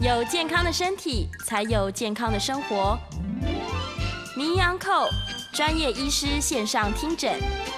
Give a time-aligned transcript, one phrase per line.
[0.00, 2.96] 有健康的身体，才有健康的生活。
[4.36, 5.08] 名医安扣
[5.52, 7.34] 专业医师线上听诊，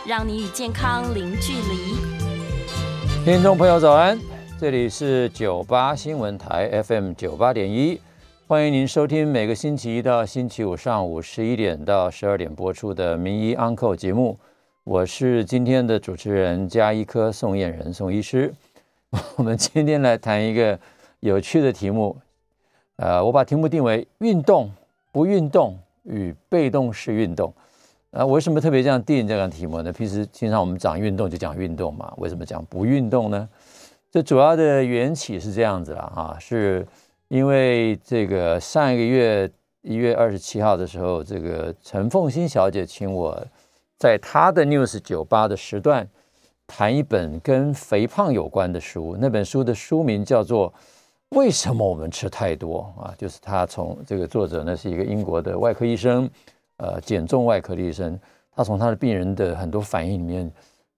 [0.07, 3.25] 让你与健康零距离。
[3.25, 4.21] 听众朋友早安，
[4.61, 7.99] 这里是九八新闻台 FM 九八点一，
[8.47, 14.39] 欢迎您收听每个星期一到星期五上午十一点到十二点播出的名医安扣节目。
[14.85, 18.53] 我是今天的主持人加医科宋燕人宋医师。
[19.37, 20.79] 我们今天来谈一个。
[21.21, 22.17] 有趣的题目，
[22.97, 24.71] 呃，我把题目定为“运动
[25.13, 27.53] 不运动与被动式运动”。
[28.11, 29.93] 啊，为什么特别这样定这个题目呢？
[29.93, 33.47] 平时经常我们讲运动就讲运动嘛，为什么讲不运动呢？
[34.11, 36.87] 这主要的缘起是这样子了哈，是
[37.29, 39.51] 因为这个上一个月
[39.83, 43.47] 一月二十七号的时候，这个陈凤欣小姐请我
[43.99, 46.09] 在她的 News 酒吧的时段
[46.67, 50.73] 谈一本跟肥胖有关的书，那本书的书名叫做。
[51.31, 53.15] 为什么我们吃太多啊？
[53.17, 56.29] 就是他从这个作者呢是一个英国的外科医生，
[56.79, 58.19] 呃，减重外科的医生。
[58.53, 60.51] 他从他的病人的很多反应里面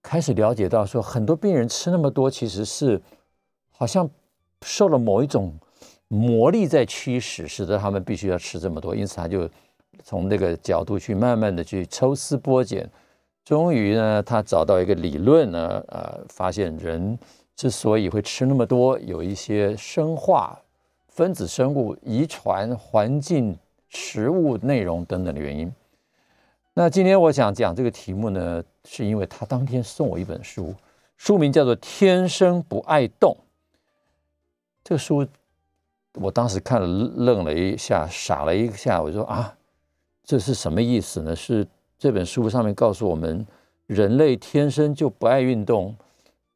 [0.03, 3.01] 开始了解到，说很多病人吃那么多，其实是
[3.71, 4.09] 好像
[4.63, 5.55] 受了某一种
[6.09, 8.97] 魔力在驱使，使得他们必须要吃这么多。
[8.97, 9.47] 因此，他就
[10.03, 12.91] 从那个角度去慢慢的去抽丝剥茧，
[13.45, 17.19] 终于呢，他找到一个理论呢，呃，发现人。
[17.55, 20.58] 之所以会吃那么多，有一些生化、
[21.08, 23.56] 分子生物、遗传、环境、
[23.89, 25.73] 食物内容等等的原因。
[26.75, 30.75] 那今天我想讲这个题目呢，是因为他当天送我一本书，
[31.19, 33.36] 书名叫做《天生不爱动》。
[34.83, 35.27] 这个书
[36.14, 39.55] 我当时看了愣了一下，傻了一下，我说啊，
[40.25, 41.36] 这是什么意思呢？
[41.36, 41.67] 是
[41.98, 43.47] 这本书上面告诉我们，
[43.86, 45.95] 人类天生就不爱运动。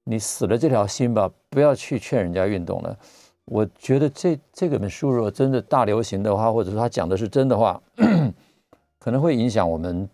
[0.09, 2.97] 你死了这条心吧，不要去劝人家运动了。
[3.45, 7.81] 我觉得这这个本书如果真的大流行的话，或者说他讲的是真的话，
[9.01, 10.09] 可能会影响我们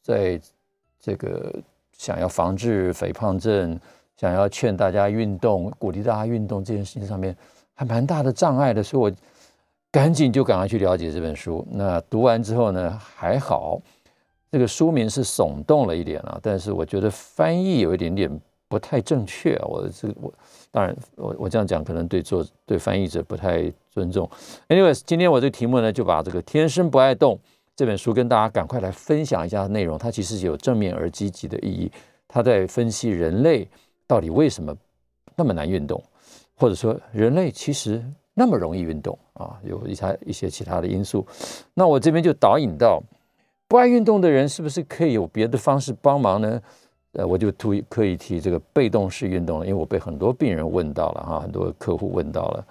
[0.00, 0.40] 在
[0.98, 1.54] 这个
[1.92, 3.78] 想要防治肥胖症、
[4.16, 7.36] 想要劝大家运动、鼓励大家运动这件事情上面，
[7.74, 8.82] 还蛮大的障碍的。
[8.82, 9.16] 所以我
[9.90, 11.66] 赶紧就赶快去了解这本书。
[11.70, 13.78] 那读完之后呢，还好，
[14.50, 18.40] 这个书名是耸动了一点啊，但是我觉得翻译有一点点。
[18.68, 19.56] 不太正确！
[19.62, 20.32] 我这我
[20.70, 24.28] 当然我我这样讲可能对做对翻译者不太尊重。
[24.68, 27.34] Anyways，今天我这个题目呢就把这个《天生不爱动》
[27.76, 29.96] 这本书跟大家赶快来分享一下内容。
[29.96, 31.90] 它其实有正面而积极的意义。
[32.26, 33.68] 它在分析人类
[34.06, 34.76] 到底为什么
[35.36, 36.02] 那么难运动，
[36.56, 38.04] 或者说人类其实
[38.34, 39.56] 那么容易运动啊？
[39.62, 41.24] 有一些一些其他的因素。
[41.74, 43.00] 那我这边就导引到
[43.68, 46.60] 不爱运动的人是不是可以有别的方式帮忙呢？
[47.16, 52.66] 呃，我就突刻意提这个被动式运动了，因为我被很多病人问到了哈，很多客户问到了。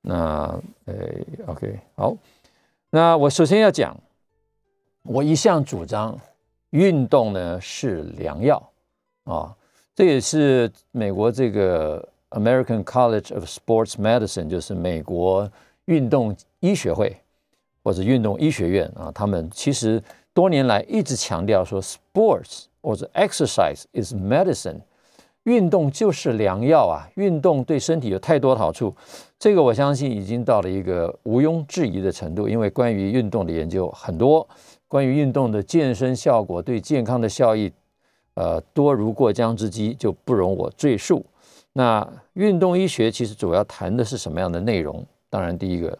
[0.00, 0.94] 那呃
[1.46, 2.16] ，OK，好，
[2.90, 3.96] 那我首先要讲，
[5.04, 6.18] 我一向主张
[6.70, 8.62] 运动呢是良药
[9.24, 9.54] 啊，
[9.94, 15.48] 这也是美国这个 American College of Sports Medicine，就是美国
[15.84, 17.16] 运动医学会
[17.84, 22.64] 或者运动医学院啊，他们其实多年来一直强调说 sports。
[22.84, 24.76] 或者 exercise is medicine，
[25.44, 27.08] 运动就是良药啊！
[27.14, 28.94] 运动对身体有太多好处，
[29.38, 32.46] 这个我相信已经到了一个毋庸置疑的程度。
[32.46, 34.46] 因为关于运动的研究很多，
[34.86, 37.72] 关于运动的健身效果对健康的效益，
[38.34, 41.24] 呃，多如过江之鲫，就不容我赘述。
[41.72, 45.04] 那运动医学其实主要谈的是什么样的内容？
[45.30, 45.98] 当然，第一个，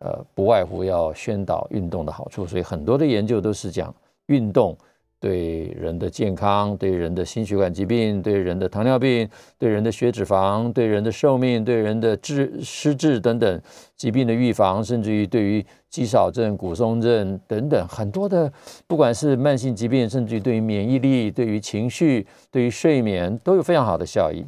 [0.00, 3.94] 呃，不外乎要宣导运动的好处，所以很多的研究都是讲
[4.26, 4.76] 运动。
[5.20, 13.60] 对人的健康，对人的心血管疾病，对人的糖尿病，对人的血脂肪，对人的寿命，对人的智失智等等
[13.96, 18.52] 疾病的预防，甚至于对于肌少症、骨松症等等很多的，
[18.86, 24.44] 不管是慢性疾病，甚至于对于免疫力、对于情绪、对于睡眠都有非常好的效益。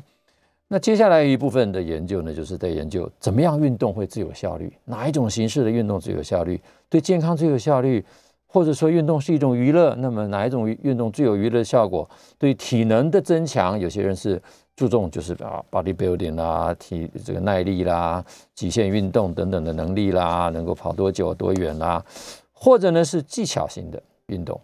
[0.68, 8.04] 那接下来一部分的研究呢，就是在研究怎么样运动会最有效率，哪一种形式的运动最有效率，对健康最有效率。
[8.52, 12.08] 或者说运动是一种娱乐，那么哪一种运动最有娱乐效果？
[12.36, 14.42] 对体能的增强，有些人是
[14.74, 22.04] 注重就是啊，body building 啦，体这个耐力啦，极限运动等等的能力啦，能够跑多久多远啦，
[22.52, 24.60] 或者呢是技巧型的运动。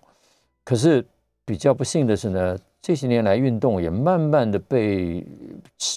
[0.64, 1.06] 可是
[1.44, 5.24] 比较不幸的是呢，这些年来运动也慢慢的被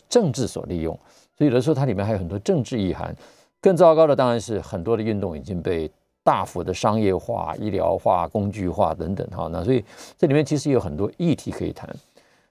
[0.07, 0.94] 政治所利用，
[1.35, 3.15] 所以有的时候它里面还有很多政治意涵。
[3.59, 5.89] 更糟糕的当然是很多的运动已经被。
[6.24, 9.83] 大幅的商业化、医疗化、工具化等等，哈，那所以
[10.18, 11.89] 这里面其实有很多议题可以谈。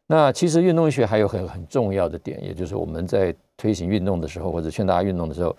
[0.07, 5.55] 那其实运动学还有很很重要的点，也就是我们在推行运动的时候，或者劝大家运动的时候，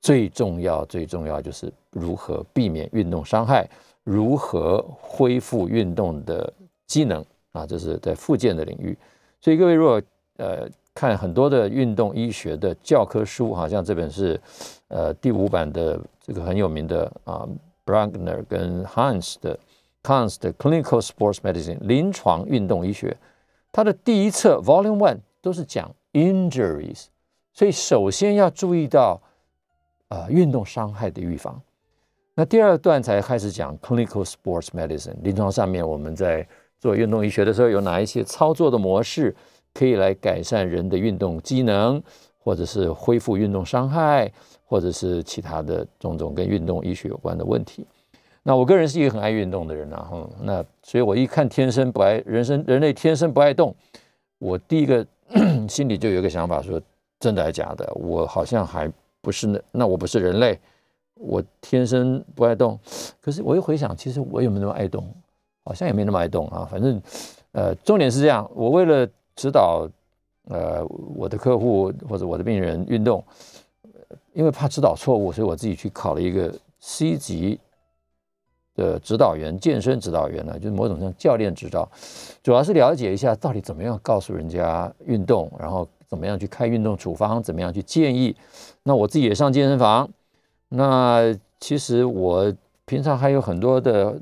[0.00, 3.68] 最重要最重要就是如何避免运动伤害，
[4.02, 6.50] 如何恢复运动的
[6.86, 7.22] 机能
[7.52, 8.96] 啊，这是在复健的领域。
[9.42, 10.00] 所以各位如果
[10.38, 14.38] 呃看很多的运动医学的教科书，好像这本是
[14.88, 17.48] 呃第五版的这个很有名的啊
[17.86, 19.58] Bragner 跟 Hans 的
[20.02, 23.16] Hans 的 Clinical Sports Medicine 临床运动医学，
[23.70, 27.06] 它的第一册 Volume One 都是讲 injuries，
[27.52, 29.22] 所以首先要注意到
[30.08, 31.62] 啊运动伤害的预防。
[32.34, 36.46] 那第二段才开始讲 Clinical Sports Medicine 临床上面我们在
[36.80, 39.34] 做运动医学的时候有哪一些操作的模式。
[39.72, 42.02] 可以来改善人的运动机能，
[42.38, 44.30] 或者是恢复运动伤害，
[44.64, 47.86] 或者是其他的种种跟运动医学有关的问题。
[48.42, 53.74] 那我个人是一个很爱运动的人啊，哈，那所以我一看天生不爱人生，人类天生不爱动，
[54.38, 55.06] 我第一个
[55.68, 56.80] 心里就有一个想法说，
[57.20, 57.86] 真的还假的？
[57.94, 58.90] 我好像还
[59.20, 60.58] 不是那那我不是人类，
[61.14, 62.78] 我天生不爱动。
[63.20, 65.06] 可是我又回想，其实我有没有那么爱动？
[65.64, 66.66] 好像也没那么爱动啊。
[66.68, 67.00] 反正
[67.52, 69.08] 呃，重点是这样，我为了。
[69.40, 69.88] 指导
[70.48, 70.84] 呃
[71.16, 73.24] 我的客户或者我的病人运动，
[74.34, 77.58] 因为怕指导错误，所以我自己去考了一个 C 级
[78.74, 81.90] 的指导员，健身指导员呢，就是某种像教练指导，
[82.42, 88.36] 主要是了解一下到底怎么样告诉人家运动，然后怎么样去开运动处方，怎么样去建议。
[88.82, 90.10] 那我自己也上健身房，
[90.68, 92.52] 那其实我。
[92.86, 94.20] 平常还有很多的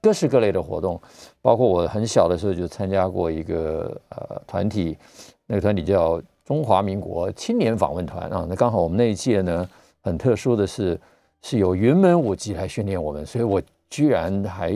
[0.00, 0.98] 各式各类的活动，
[1.40, 4.96] 包括我很小的时候就参加过一个呃团体，
[5.46, 8.46] 那个团体叫中华民国青年访问团啊。
[8.48, 9.68] 那刚好我们那一届呢，
[10.02, 10.98] 很特殊的是
[11.42, 14.74] 是有云门舞集来训练我们，所以我居然还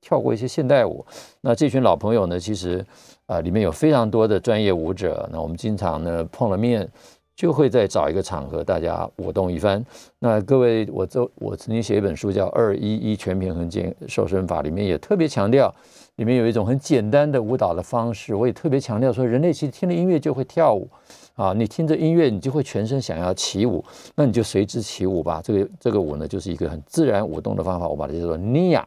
[0.00, 1.04] 跳过一些现代舞。
[1.40, 2.84] 那这群老朋友呢，其实
[3.26, 6.88] 啊里面有非常多的专业舞者，那我们经常呢碰了面。
[7.38, 9.82] 就会再找一个场合，大家舞动一番。
[10.18, 15.72] 那各位，我这我曾经写一本书叫《二一一全平衡健瘦身法》，里面也特别强调，
[16.16, 18.34] 里面有一种很简单的舞蹈的方式。
[18.34, 20.90] 我也特别强调说，人类其实听了音乐就会跳舞
[21.36, 23.84] 啊，你听着音乐，你就会全身想要起舞，
[24.16, 25.40] 那你就随之起舞吧。
[25.40, 28.82] 这个这个舞呢，就是一个很自然舞动的方法，我把它叫做 Nia。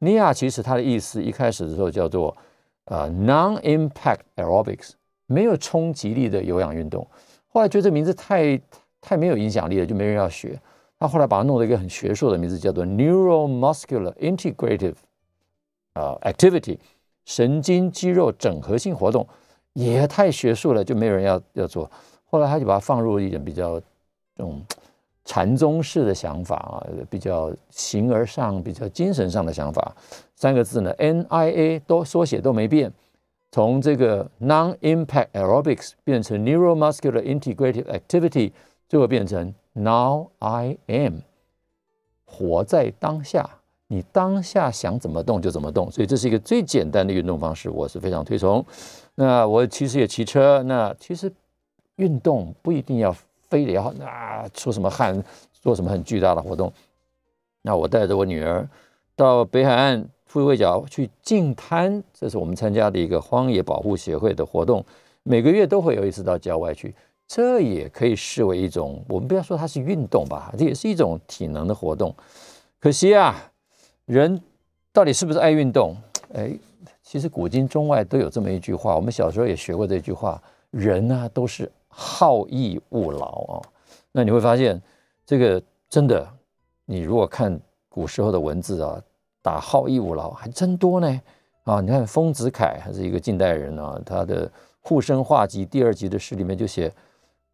[0.00, 2.36] Nia 其实它的意思一开始的时候叫做
[2.86, 4.90] 呃 Non-Impact Aerobics，
[5.26, 7.06] 没有冲击力的有氧运动。
[7.56, 8.60] 后来觉得这名字太
[9.00, 10.60] 太没有影响力了，就没人要学。
[10.98, 14.96] 他后来把它弄了一个很学术的名字，叫做 Neuromuscular Integrative
[15.94, 16.76] 啊 Activity，
[17.24, 19.26] 神经肌肉整合性活动，
[19.72, 21.90] 也太学术了，就没有人要要做。
[22.26, 24.60] 后来他就把它放入一点比较这种
[25.24, 29.96] 禅宗式的想法啊，比较形而上、比较精神上的想法。
[30.34, 32.92] 三个字呢，NIA 都缩写都没变。
[33.56, 38.52] 从这个 non-impact aerobics 变成 neuromuscular integrative activity，
[38.86, 41.20] 最后变成 now I am，
[42.26, 43.48] 活在当下，
[43.86, 48.62] 你当下想怎么动就怎么动，所以这是一个最简单的运动方式，我是非常推崇。
[49.14, 51.32] 那我其实也骑车，那其实
[51.94, 53.10] 运动不一定要
[53.48, 55.24] 非得要啊出什么汗，
[55.54, 56.70] 做什么很巨大的活动。
[57.62, 58.68] 那我带着我女儿
[59.16, 60.06] 到北海岸。
[60.36, 64.84] 富贵角去净滩，这是我们参加的一个荒野保护协会的活动，
[65.22, 66.94] 每个月都会有一次到郊外去，
[67.26, 72.14] 这也可以视为一种，我们不要说它是运动吧，这也是一种体能的活动。
[72.78, 73.50] 可惜啊，
[74.04, 74.38] 人
[74.92, 75.96] 到底是不是爱运动？
[76.34, 76.52] 哎，
[77.02, 80.38] 其实古今中外都有这么一句话，我们小时候也学过这句话：
[80.70, 83.62] 人呢都是好逸恶劳啊。
[84.12, 84.78] 那你会发现，
[85.24, 86.28] 这个真的，
[86.84, 89.02] 你如果看古时候的文字啊。
[89.46, 91.20] 打好逸恶劳还真多呢，
[91.62, 94.48] 啊，你看丰子恺还是一个近代人啊，他的
[94.80, 96.92] 《护生画集》第二集的诗里面就写：“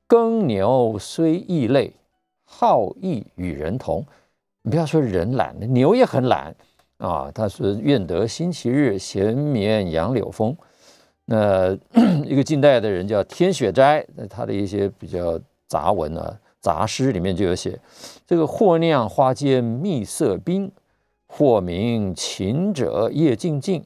[0.09, 1.93] 耕牛虽异类，
[2.45, 4.03] 好逸与人同。”
[4.65, 6.57] 你不要说人懒，牛也很懒
[6.97, 7.31] 啊。
[7.35, 10.57] 他说：“愿得星期日，闲眠杨柳风。”
[11.29, 11.77] 那
[12.25, 17.79] 一个近代的人叫天雪斋，那他的一些比较杂文啊杂诗里面就有写
[18.27, 20.73] ：“这个货酿花间蜜色冰。”
[21.35, 23.83] 或名秦者夜静静，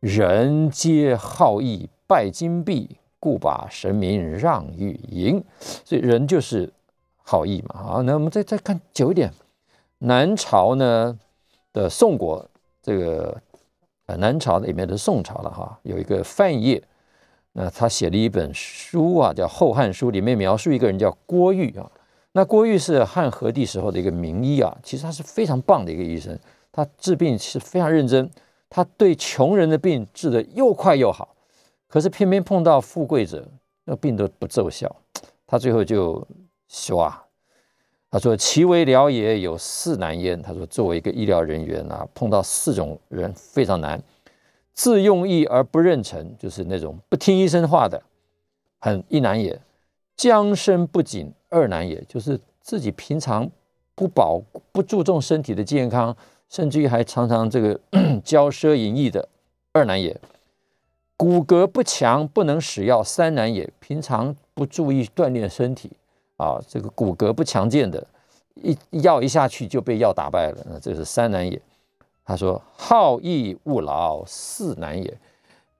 [0.00, 5.42] 人皆好逸拜金币，故把神明让与银。
[5.58, 6.70] 所以人就是
[7.22, 7.82] 好逸嘛。
[7.82, 9.32] 好，那我们再再看久一点，
[10.00, 11.18] 南朝呢
[11.72, 12.46] 的宋国，
[12.82, 13.40] 这个
[14.04, 16.82] 呃南朝里面的宋朝了哈，有一个范晔，
[17.54, 21.90] 那他写了一本书啊，叫《后汉书》，里面描述一个人叫郭玉啊。
[22.32, 26.38] 那郭玉是汉和帝时候的一个名医啊，其实他是非常棒的一个医生。
[26.76, 28.28] 他治病是非常认真，
[28.68, 31.36] 他对穷人的病治得又快又好，
[31.86, 33.46] 可是偏偏碰到富贵者，
[33.84, 34.92] 那病都不奏效。
[35.46, 36.26] 他最后就
[36.66, 37.24] 说啊，
[38.10, 44.02] 他说：“其为疗也，有四难焉。”他说：“作为一个医疗人员啊，碰到四种人非常难。
[44.72, 48.02] 自用意而不认成，就是那种不听医生话的，
[48.80, 49.54] 很一难也；
[50.16, 53.48] 将身不谨，二难也，就是自己平常
[53.94, 56.16] 不保、不注重身体的健康，
[56.54, 57.80] 甚至于还常常这个
[58.24, 59.28] 骄奢淫逸的，
[59.72, 60.14] 二难也；
[61.16, 65.90] 骨骼不强，不能使药，三难也，平常不注意锻炼身体。”
[66.38, 68.06] 啊，这个骨骼不强健的，
[68.62, 71.60] 一药一下去就被药打败了，那这是三难也。
[72.24, 75.12] 他说：“好逸恶劳，四难也。”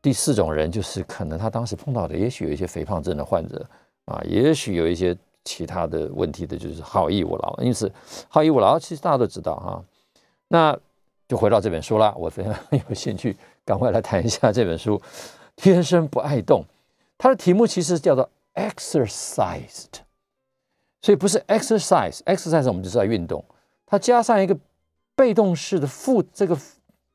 [0.02, 3.64] 第四种人就是可能他当时碰到的，也许有一些肥胖症的患者
[4.06, 7.56] 啊，也许有一些其他的问题的，就是好逸恶劳。
[7.62, 7.88] 因此，
[8.28, 9.84] 好逸恶劳其实大家都知道哈。
[10.54, 10.78] 那
[11.26, 15.02] 就回到这本书了，我非常有兴趣，赶快来谈一下这本书。
[15.56, 16.64] 天生不爱动，
[17.18, 20.04] 它的题目其实叫做 “exercised”。
[21.02, 23.44] 所以不是 exercise，exercise 我们就知道运动，
[23.84, 24.56] 它加上一个
[25.16, 26.56] 被动式的副这个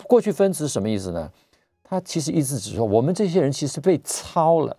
[0.03, 1.31] 过去分词什么意思呢？
[1.81, 4.75] 它其实意思只说我们这些人其实被操了，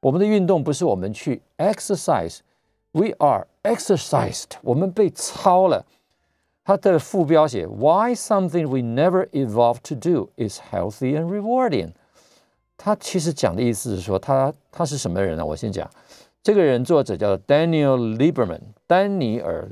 [0.00, 5.86] 我们的运动不是我们去 exercise，we are exercised，我们被操了。
[6.66, 11.92] 它的副标写 Why something we never evolved to do is healthy and rewarding。
[12.76, 15.46] 它其实讲的意思是说，他他是什么人呢？
[15.46, 15.88] 我先讲。
[16.42, 19.68] 这个人作者叫 Daniel Lieberman，丹尼尔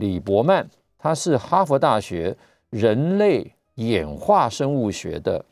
[0.00, 0.66] 李伯曼，
[0.98, 2.34] 他是哈佛大学
[2.70, 5.44] 人类演化生物学的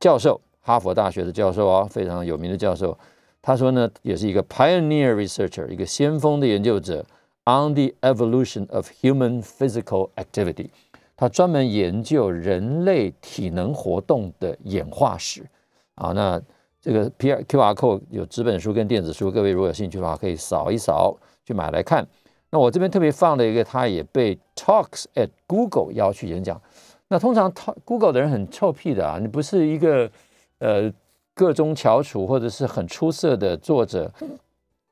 [0.00, 2.98] 教授，哈佛大学的教授啊，非常有名的教授。
[3.40, 7.04] 他说呢，也是一个 pioneer researcher，一个先锋的研究者
[7.44, 10.70] on the evolution of human physical activity。
[11.16, 15.46] 他专门研究人类体能活动的演化史
[15.94, 16.42] 啊，那。
[16.84, 22.04] 这个 P R Q R code 有纸本书跟电子书，各位如果有兴趣的话，可以扫一扫去买来看。
[22.50, 26.60] 那我这边特别放了一个，他也被 Talks at Google 邀去演讲。
[27.06, 27.52] 那通常
[27.84, 30.10] Google 的人很臭屁的啊，你不是一个
[30.58, 30.92] 呃
[31.34, 34.12] 个中翘楚或者是很出色的作者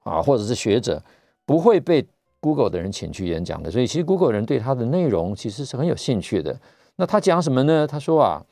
[0.04, 1.02] 啊，或者是学者，
[1.44, 2.06] 不会被
[2.40, 3.70] Google 的人请去演讲的。
[3.70, 6.58] 所以其实 Google 人对他的内容其实是很有兴趣的。
[6.96, 7.86] 那他讲什么呢？
[7.86, 8.42] 他说啊。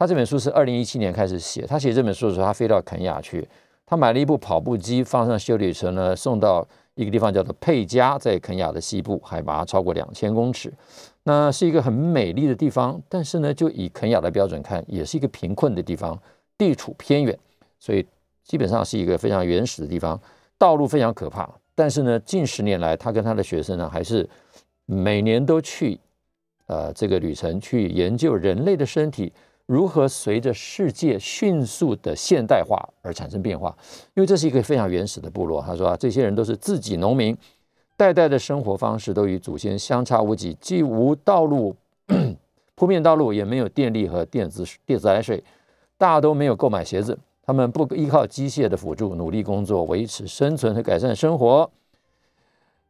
[0.00, 1.66] 他这本书是二零一七年开始写。
[1.66, 3.44] 他写这本书的时候，他飞到肯亚去，
[3.84, 6.64] 他买了一部跑步机，放上修理车呢，送到
[6.94, 10.72] 一个地方叫做佩加，在肯亚的西部，海拔超过两千公尺。
[11.24, 16.16] 那是一个很美丽的地方，但是呢，就以肯亚的标准看，也是一个贫困的地方，
[16.56, 17.36] 地处偏远，
[17.80, 18.06] 所以
[18.44, 20.20] 基本上是一个非常原始的地方，
[20.56, 21.50] 道路非常可怕。
[21.78, 24.28] 但是呢，近十年来，他跟他的学生呢，还是
[24.84, 25.96] 每年都去
[26.66, 29.32] 呃这个旅程，去研究人类的身体。
[29.66, 33.72] 如何随着世界迅速的现代化而产生变化？
[34.14, 35.62] 因为这是一个非常原始的部落。
[35.62, 37.36] 他说啊，这些人都是自己农民，
[37.96, 41.76] 代代的生活方式都与祖先相差无几，既无道路
[42.74, 45.44] 铺面道路，也没有电力和电子电自来水，
[45.96, 47.16] 大都没有购买鞋子。
[47.48, 51.70] 他们不依靠机械的辅助，努力工作，维持生存和改善生活。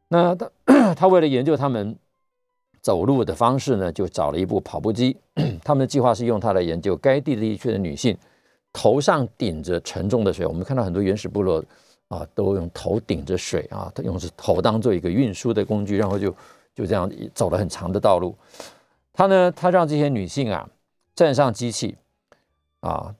[0.09, 0.50] 那他
[0.99, 1.97] 他为了研究他们。
[2.81, 5.15] 走路的方式呢，就找了一部跑步机。
[5.62, 8.17] 他们的计划是用它来研究该地地区的女性
[8.73, 10.47] 头上顶着沉重的水。
[10.47, 11.62] 我们看到很多原始部落
[12.07, 16.35] 啊，都用头顶着水啊，用头当做一个运输的工具，然后就
[16.75, 18.35] 就这样走了很长的道路。
[19.12, 20.67] 他呢，他让这些女性啊
[21.15, 21.97] 站上机器
[22.81, 23.15] 啊，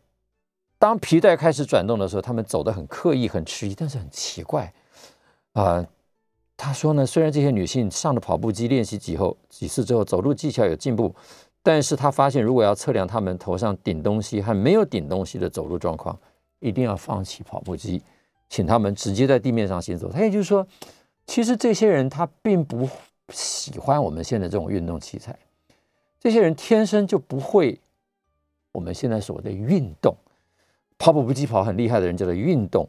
[0.79, 4.73] 当皮带开始转动的时候，他们走得很刻意、很迟疑，但是很奇怪
[5.53, 5.85] 啊。
[6.57, 11.15] 他说呢，虽然这些女性上了跑步机练习几后几次之后，走路技巧有进步，
[11.63, 16.19] 但是他发现如果要测量她们头上顶东西和没有顶东西的走路状况，
[16.59, 18.03] 一定要放弃跑步机，
[18.49, 20.11] 请他们直接在地面上行走。
[20.11, 20.67] 他也就是说，
[21.27, 22.89] 其实这些人他并不
[23.29, 25.39] 喜欢我们现在这种运动器材，
[26.19, 27.79] 这些人天生就不会
[28.73, 30.17] 我们现在所谓的运动，
[30.99, 32.87] 跑步机跑很厉害的人叫做运动。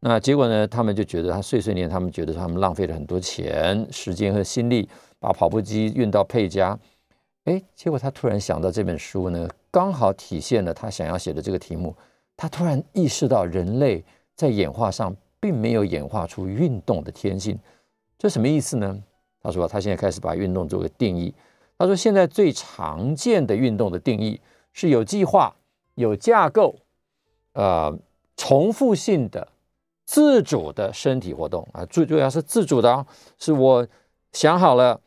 [0.00, 0.64] 那结果呢？
[0.64, 4.88] 他们就觉得他碎碎念，他们觉得他们浪费了很多钱、时间和心力，
[5.18, 6.78] 把跑步机运到佩加。
[7.46, 11.92] 哎，结果他突然想到这本书呢，刚好体现了他想要写的这个题目。
[12.36, 14.04] 他突然意识到，人类
[14.36, 17.58] 在演化上并没有演化出运动的天性。
[18.16, 19.02] 这什么意思呢？
[19.42, 21.34] 他说，他现在开始把运动做个定义。
[21.76, 24.40] 他说，现在最常见的运动的定义
[24.72, 25.56] 是有计划、
[25.96, 26.76] 有架构、
[27.58, 27.98] 呃，
[28.36, 29.48] 重复性的。
[30.10, 33.06] 自主的身体活动啊，最主要是自主的啊，
[33.38, 33.86] 是我
[34.32, 34.98] 想好了，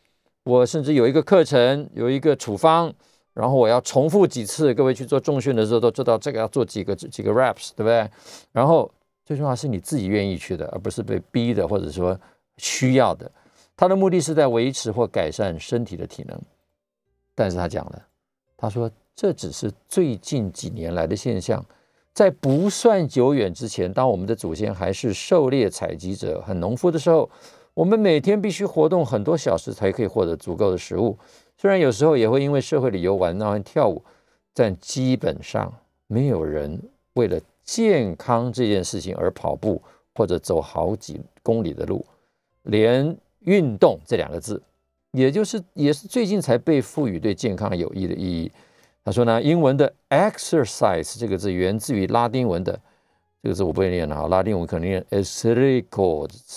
[0.43, 2.93] 我甚至有一个课程，有一个处方，
[3.34, 4.72] 然后我要重复几次。
[4.75, 8.08] 各位去做重训的时候都知道，这个要做几个几个 reps，对不对？
[8.51, 8.91] 然后
[9.25, 12.15] 最重要是你自己愿意去的，而不是被逼的，或者说
[12.58, 13.31] 需要的。
[13.75, 16.39] 他的目的是在维持或改善身体的体能。
[17.34, 18.05] 但是他讲了，
[18.55, 21.65] 他说这只是最近几年来的现象，
[22.13, 27.30] 在不算久远之前，当我们的祖先还是狩猎采集者、很农夫的时候，
[27.74, 31.18] 我们每天必须活动很多小时才可以获得足够的食物。
[31.58, 34.03] 虽然有时候也会因为社会旅游、玩闹和跳舞，
[34.53, 35.74] 但基本上
[36.08, 36.82] 没有人
[37.13, 39.82] 为了健康这件事情而跑步
[40.13, 42.06] 或者走好几公里的路，
[42.63, 44.62] 连运动这两个字。
[45.13, 48.51] 也就是也是最近才被赋予对健康有益的意义。
[49.03, 52.79] 他说呢，英文的 exercise 这个字源自于拉丁文的
[53.41, 55.84] 这个字我不会念了哈，拉丁文可能念 exercise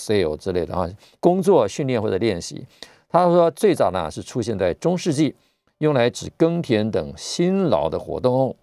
[0.08, 0.88] l 之类的啊，
[1.20, 2.66] 工作、训练或者练习。
[3.08, 5.34] 他说最早呢是出现在中世纪，
[5.78, 8.54] 用来指耕田等辛劳的活动。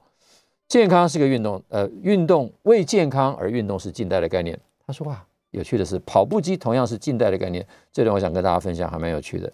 [0.67, 4.59] 健康是个运动，呃，运动为健康而运动是近代的概念。
[4.85, 5.25] 他说啊。
[5.51, 9.51] 有趣的是，跑步机同样是近代的概念，这点我想跟大家分享，还蛮有趣的。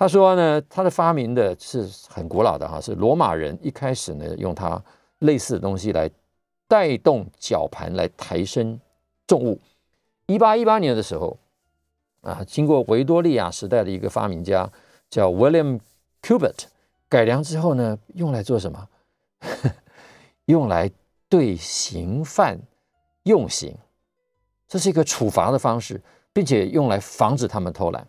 [0.00, 4.82] 他说呢，他的发明的是很古老的哈，是罗马人一开始呢用它
[5.18, 6.10] 类似的东西来
[6.66, 8.80] 带动绞盘来抬升
[9.26, 9.60] 重物。
[10.24, 11.36] 一八一八年的时候，
[12.22, 14.72] 啊，经过维多利亚时代的一个发明家
[15.10, 15.78] 叫 William
[16.22, 16.64] Cubitt
[17.06, 18.88] 改良之后呢，用来做什么？
[20.46, 20.90] 用来
[21.28, 22.58] 对刑犯
[23.24, 23.76] 用刑。
[24.66, 26.00] 这是一个处罚的方式，
[26.32, 28.08] 并且用来防止他们偷懒，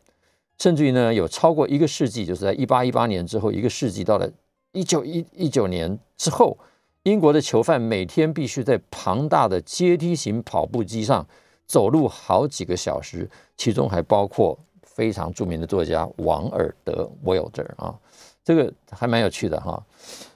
[0.62, 4.32] 甚至于呢，有超过一个世纪，就是在一八一八年之后，一个世纪到了
[4.74, 6.56] 一九一一九年之后，
[7.02, 11.26] 英国的囚犯每天必须在庞大的阶梯型跑步机上
[11.66, 13.28] 走路好几个小时，
[13.58, 17.98] 其中还包括非常著名的作家王尔德 （Wilder） 啊，
[18.44, 19.84] 这个还蛮有趣的哈。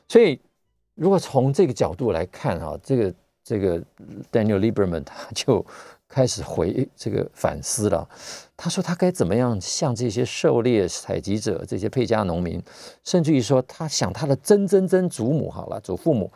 [0.08, 0.41] 所以，
[0.96, 3.13] 如果从这个角度来看啊，这个
[3.44, 3.79] 这个
[4.32, 5.63] Daniel Lieberman 他就。
[6.07, 8.07] 开始回这个反思了，
[8.55, 12.61] 他说他该怎么样向这些狩猎采集者、这些配家农民，
[13.03, 16.31] 甚至于说他想他的曾曾曾祖母好了，祖父母，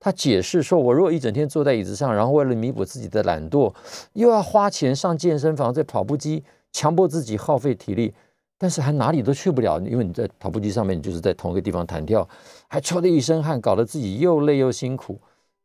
[0.00, 3.72] 他解释说，我如果一整天坐在椅子上，然后为了弥补自己的懒惰，
[4.14, 8.14] 又要花钱上健身房、在跑步机，强迫自己耗费体力，
[8.58, 12.26] 但是还哪里都去不了，因为你在跑步机上面，你就是在同一个地方弹跳，
[12.68, 15.20] 还出了一身汗，搞得自己又累又辛苦。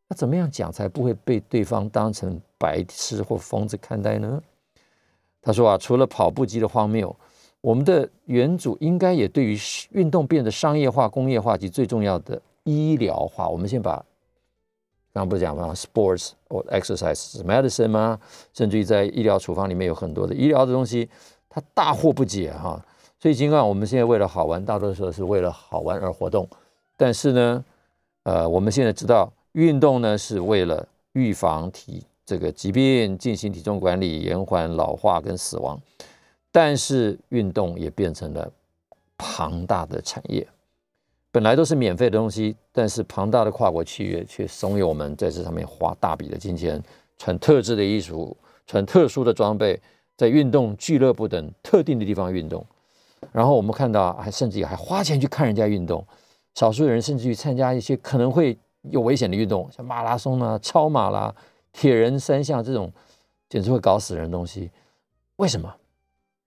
[0.07, 4.39] 那怎么样讲才不会被对方当成白痴或疯子看待呢？
[5.41, 7.15] 他说啊，除了跑步机的荒谬，
[7.59, 9.57] 我们的原主应该也对于
[9.91, 13.49] 运动变得商业化、工业化及最重要的医疗化。
[13.49, 14.03] 我们先把
[15.11, 18.19] 刚不是讲吗？Sports or exercise medicine 吗？
[18.53, 21.09] 甚至于在医疗处方里面有很多的医疗的东西，
[21.49, 22.79] 他大惑不解哈。
[23.19, 26.47] 所以尽管我们现在为了好玩，大多数是为了好玩而活动，
[26.95, 27.65] 但是呢，
[28.23, 29.31] 呃，我们现在知道。
[29.55, 35.79] 运动呢是为了预防体这个疾病，进行体重管理，延缓老化跟死亡。
[36.51, 38.51] 但是运动也变成了
[39.17, 40.45] 庞大的产业，
[41.31, 46.83] 本来都是免费的东西，但是庞大的跨国企业却怂恿我们在这上面花大笔的金钱，
[47.17, 48.35] 穿特制的衣服，
[48.67, 49.81] 穿特殊的装备，
[50.17, 52.65] 在运动俱乐部等特定的地方运动。
[53.31, 56.05] 然后我们看到，还甚至还花钱去看人家运动，
[56.55, 58.57] 少数人甚至于参加一些可能会。
[58.91, 61.33] 有危险的运动，像马拉松啊、超马啦、
[61.71, 62.91] 铁人三项这种，
[63.49, 64.71] 简直会搞死人的东西。
[65.37, 65.73] 为什么？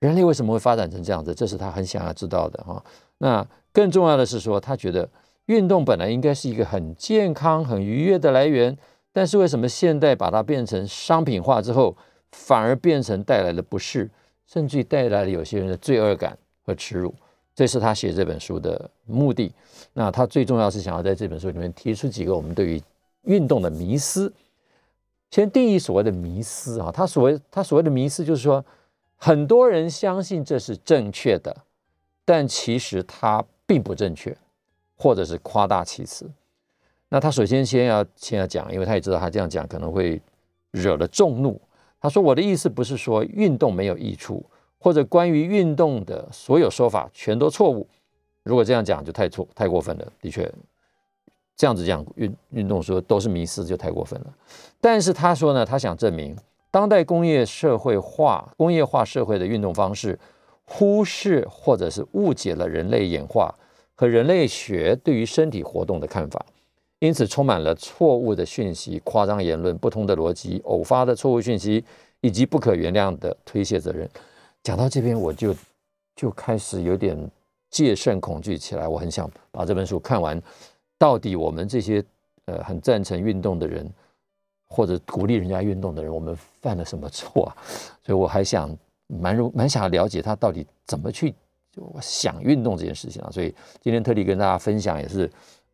[0.00, 1.34] 人类为什么会发展成这样子？
[1.34, 2.82] 这是他很想要知道的哈。
[3.18, 5.08] 那更重要的是说，他觉得
[5.46, 8.78] 运动本来应该是一个很健康、很愉悦的来源，
[9.12, 11.96] 但是为什么现代把它变成商品化之后，
[12.30, 14.08] 反而变成带来了不适，
[14.46, 17.12] 甚至于带来了有些人的罪恶感和耻辱？
[17.58, 19.52] 这是他写这本书的目的。
[19.92, 22.80] 那他最重要是想要在这本书里面提出几个我们对于
[23.24, 24.32] 运动的迷思。
[25.32, 28.64] 先定义所谓的迷思啊，他所谓他所谓的迷思就是说，
[29.16, 31.64] 很多人相信这是正确的，
[32.24, 34.36] 但其实它并不正确，
[34.96, 36.30] 或者是夸大其词。
[37.08, 40.22] 那他首先先要先要讲，因为他也知道他这样讲可能会
[40.70, 41.60] 惹了众怒。
[42.00, 44.46] 他说：“我的意思不是说运动没有益处。”
[44.78, 47.86] 或者关于运动的所有说法全都错误，
[48.44, 50.12] 如果这样讲就太错太过分了。
[50.20, 50.50] 的确，
[51.56, 54.34] 这样子讲运运动说都是迷思就太过分了。
[54.80, 56.36] 但是他说呢，他想证明
[56.70, 60.18] 当代工业社会化、工业化社会的运动方式
[60.64, 63.54] 忽视或者是误解了人类演化
[63.94, 66.44] 和人类学对于身体活动的看法，
[67.00, 71.84] 因此充满了错误的讯息、夸张言论、不同的逻辑、偶发的错误讯息
[72.20, 74.08] 以及不可原谅的推卸责任。
[74.68, 75.56] 讲到这边，我就
[76.14, 77.16] 就开始有点
[77.70, 78.86] 戒慎恐惧起来。
[78.86, 80.38] 我很想把这本书看完，
[80.98, 82.04] 到底我们这些
[82.44, 83.90] 呃很赞成运动的人，
[84.66, 87.56] 或者鼓励人家运动的人，我们犯了什么错啊？
[88.04, 88.68] 所以我还想
[89.06, 91.34] 蛮蛮想了解他到底怎么去
[92.02, 93.30] 想运动这件事情啊。
[93.30, 95.32] 所以今天特地跟大家分享，也是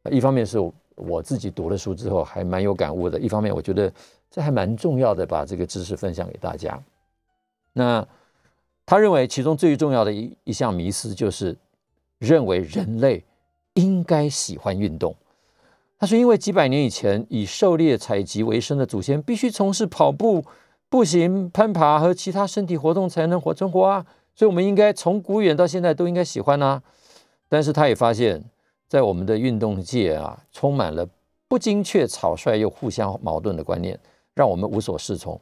[0.09, 0.57] 一方面是
[0.95, 3.93] 我自己读了书之后还蛮有感悟的，一方面我觉得
[4.31, 6.81] 这还蛮重要的，把这个知识分享给大家。
[7.73, 8.07] 那
[8.87, 11.57] 他认为其中最重要的一一项迷思就是
[12.19, 13.25] 认为人类
[13.75, 15.15] 应该喜欢运动。
[15.99, 20.45] 他说，因为几百年以前以狩猎采集为生的祖先必须从事跑步、
[20.91, 26.83] 步行、攀爬和其他身体活动才能活存活啊，所以我们应该从古远到现在都应该喜欢啊。
[27.49, 28.45] 但是他也发现，
[28.87, 31.09] 在我们的运动界啊，充满了
[31.49, 33.99] 不精确、草率又互相矛盾的观念，
[34.35, 35.41] 让我们无所适从。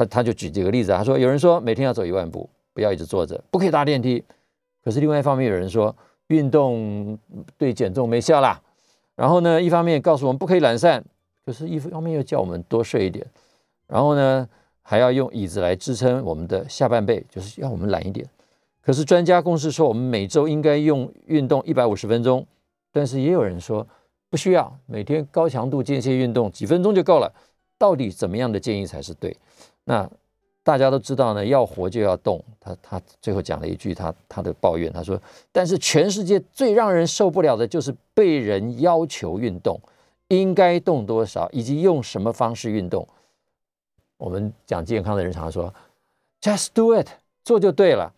[0.00, 4.22] 他他就举这个例子，他说有人说每天要走一万步，不要一直坐着，不可以搭电梯。
[4.82, 5.94] 可是另外一方面有人说
[6.28, 7.18] 运动
[7.58, 8.60] 对减重没效啦。
[9.14, 11.04] 然后呢，一方面告诉我们不可以懒散，
[11.44, 13.26] 可是一方面又叫我们多睡一点。
[13.86, 14.48] 然后呢，
[14.82, 18.26] 还要用椅子来支撑我们的下半背，就是要我们懒一点。
[18.80, 22.46] 可是专家公式说我们每周应该用运动一百五十分钟，
[22.90, 23.86] 但是也有人说
[24.30, 27.30] 不需要，每天高强度间歇运动几分钟就够了。
[27.76, 29.34] 到底怎么样的建议才是对？
[29.90, 30.08] 那
[30.62, 32.40] 大家都知道呢，要活就要动。
[32.60, 39.80] 他他最后讲了一句他他的抱怨，他说：“但是全世界最让人受不了的就是被人要求运动，
[40.28, 43.04] 应该动多少，以及用什么方式运动。”
[44.16, 45.74] 我们讲健康的人常常说
[46.40, 47.08] ：“Just do it，
[47.42, 48.12] 做就对了。”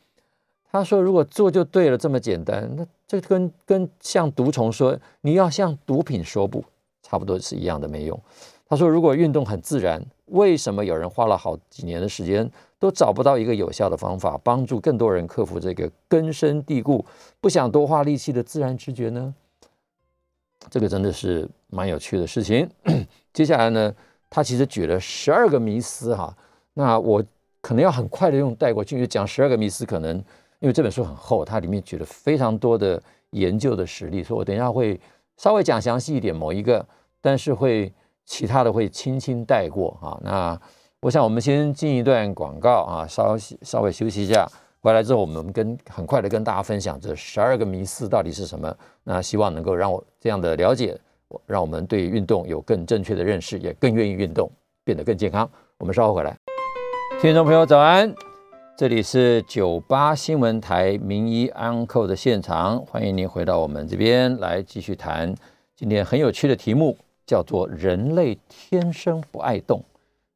[0.70, 6.62] 他说：“如果做就对了这么简单，那这跟跟像毒虫说你要向毒品说不，
[7.02, 8.20] 差不多是一样的没用。”
[8.68, 17.04] 他说：“如果运动很自然，为什么有人花了好几年的时间都找不到一个有效的方法，帮助更多人克服这个根深蒂固、
[17.40, 19.34] 不想多花力气的自然直觉呢？”
[20.70, 22.68] 这个真的是蛮有趣的事情。
[23.34, 23.94] 接下来呢，
[24.30, 26.34] 他其实举了十二个迷思哈。
[26.74, 27.22] 那我
[27.60, 30.16] 可能要很快的用带过去，讲十二个迷思，可能
[30.60, 34.98] 因为这本书很厚，它里面举了非常多的研究的实例，所以我等一下会
[35.36, 36.86] 稍微讲详细一点某一个，
[37.20, 37.92] 但是会。
[38.24, 40.18] 其他的会轻轻带过啊。
[40.22, 40.60] 那
[41.00, 44.46] 我想我们先进一段广告啊，稍稍微休息一下。
[44.80, 48.76] 回来之后，我们跟很快的跟大家分享这十二个迷思到底是什么。
[49.04, 50.98] 那希望能够让我这样的了解，
[51.46, 54.50] 让我们对运动有更正确的认识，也更愿意运动，
[54.82, 55.48] 变得更健康。
[55.78, 56.36] 我们稍后回来。
[57.20, 58.12] 听众朋友早安，
[58.76, 65.32] 这里是九八新闻台名医 Uncle 的现场，欢迎您回到我们这边来继续谈
[65.76, 66.98] 今天很有趣的题目。
[67.32, 69.82] 叫做人类天生不爱动。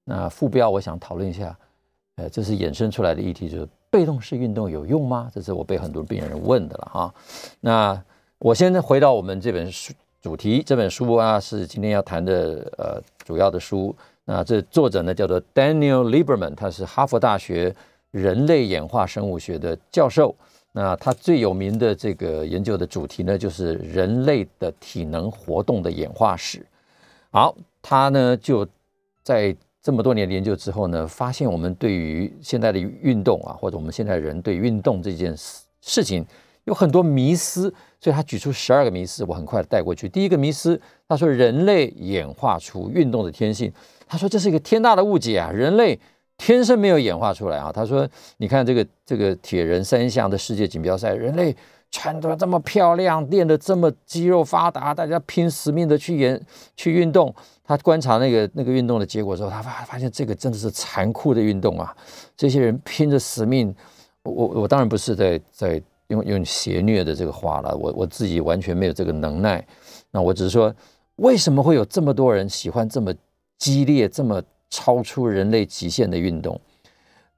[0.03, 1.55] 那副标我想讨论一下，
[2.15, 5.31] 呃，这是衍生出来的议题，就是被动式运动有用吗？
[5.35, 7.15] 这是我被很多病人问的了哈。
[7.61, 8.03] 那
[8.39, 13.95] 我先回到我们这本书主题，这本书啊是今天要谈的呃主要的书。
[14.25, 17.77] 那这作者呢叫做 Daniel Lieberman，他是哈佛大学
[18.11, 20.35] 人类演化生物学的教授。
[20.73, 26.65] 那他最有名的这个研究的主题呢，就是人类的体能活动的演化史。
[27.37, 28.67] 好，他呢就
[29.23, 36.25] 在这么多年研究之后呢，发现我们对于现在的运动啊，或者我们现在人对运动这件事事情
[36.65, 37.71] 有很多迷思，
[38.01, 40.09] 所以他举出十二个迷思，我很快带过去。
[40.09, 43.71] 第一个迷思，他说人类演化出运动的天性，
[44.09, 46.01] 他说这是一个天大的误解啊，人类
[46.39, 47.71] 天生没有演化出来啊。
[47.71, 51.55] 他说，你看这个这个铁人三项的世界锦标赛，人类。
[51.97, 56.39] 穿得这么漂亮，练得这么肌肉发达，大家拼死命的去演
[56.77, 57.35] 去运动。
[57.65, 61.97] 他观察那个那个运动的结果之后，他发发现这个真的是残酷的运动啊！
[62.37, 63.75] 这些人拼着死命，
[64.25, 69.67] 我我当然不是在在用用邪虐的这个话了，我我自己完全没有这个能耐。
[70.11, 70.73] 那我只是说，
[71.17, 73.11] 为什么会有这么多人喜欢这么
[73.57, 76.61] 激烈、这么超出人类极限的运动？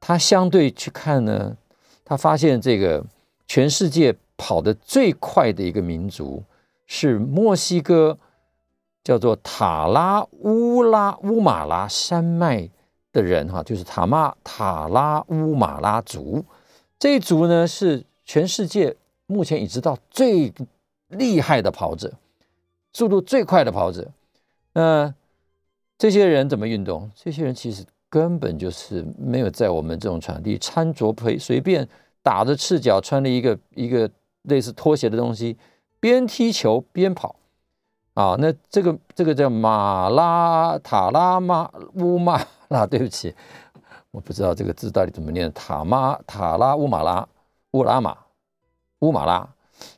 [0.01, 1.57] 他相对去看呢，
[2.05, 3.05] 他发现这个
[3.47, 4.17] 全世界。
[4.39, 6.43] 跑得最快的一个民族
[6.87, 8.17] 是墨西哥，
[9.03, 12.71] 叫做塔拉乌拉乌马拉山脉
[13.13, 16.43] 的人哈，就是塔马塔拉乌马拉族。
[17.01, 18.95] 这一族呢是全世界
[19.27, 20.53] 目前已知道最
[21.09, 22.13] 厉害的跑者，
[22.93, 24.09] 速度最快的跑者。
[24.73, 25.13] 那
[25.99, 27.11] 这些人怎么运动？
[27.17, 31.89] 这些人其实根本就是没有在我们这种场地穿着随随便
[32.23, 34.09] 打着赤脚，穿了一个一个。
[34.49, 35.57] 类似拖鞋的东西，
[36.01, 37.37] 边踢球边跑，
[38.15, 43.35] 啊，那这个这个叫马拉塔拉马乌马拉，对不起，
[44.11, 47.29] 我不知道这个字到底怎么念，塔马塔拉乌马拉
[47.73, 48.17] 乌拉马
[49.01, 49.49] 乌马拉。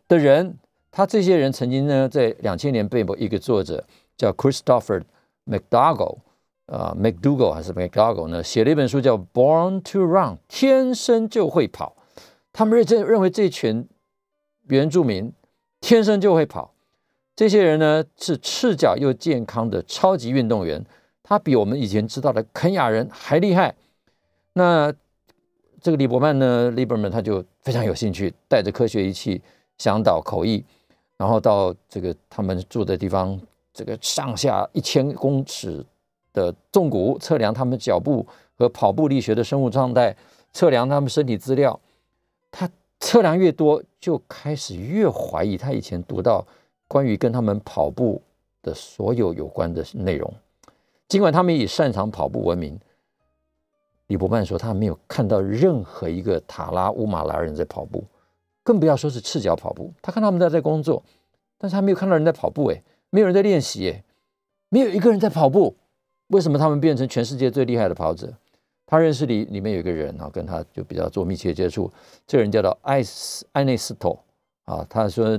[0.06, 0.58] 的人，
[0.90, 3.84] 他这些人曾经呢，在两千年被某一个作者
[4.16, 5.02] 叫 Christopher
[5.46, 6.18] McDougall，
[6.66, 11.96] 呃 McDougall 还是 McDougall 呢，写了一本书叫《Born to Run》，天生就会跑。
[12.52, 13.88] 他们认真认为这群
[14.70, 15.32] 原住民
[15.80, 16.72] 天生就会跑，
[17.36, 20.84] 这些人呢是赤脚又健康的超级运动员，
[21.22, 23.74] 他比我们以前知道的肯雅人还厉害。
[24.54, 24.92] 那
[25.80, 29.40] 这个李伯曼呢，Lieberman 他就非常有兴趣，带着科学仪器
[29.78, 30.64] 向导口译，
[31.16, 33.40] 然后到这个他们住的地方，
[33.72, 35.84] 这个上下一千公尺
[36.32, 38.26] 的纵谷测量他们脚步
[38.58, 40.14] 和跑步力学的生物状态，
[40.52, 41.80] 测量他们身体资料。
[42.50, 42.68] 他
[43.00, 46.46] 测量越多，就开始越怀疑他以前读到
[46.86, 48.22] 关于跟他们跑步
[48.62, 50.32] 的所有有关的内容。
[51.08, 52.78] 尽管他们以擅长跑步闻名。
[54.06, 58.02] 李伯曼说：“他没有看到任何一个塔拉乌马拉人在跑步，
[58.64, 59.92] 更不要说是赤脚跑步。
[60.02, 61.00] 他看他们在在工作，
[61.56, 62.66] 但是他没有看到人在跑步。
[62.66, 63.88] 哎，没有人在练习。
[63.88, 64.02] 哎，
[64.68, 65.76] 没有一个人在跑步。
[66.26, 68.32] 为什么他们变成全世界最厉害的跑者？
[68.90, 71.88] 他认识里里面有一个人啊，跟他就比较做密切接触。
[72.26, 74.18] 这个人叫做艾斯艾内斯托
[74.64, 74.84] 啊。
[74.90, 75.38] 他说，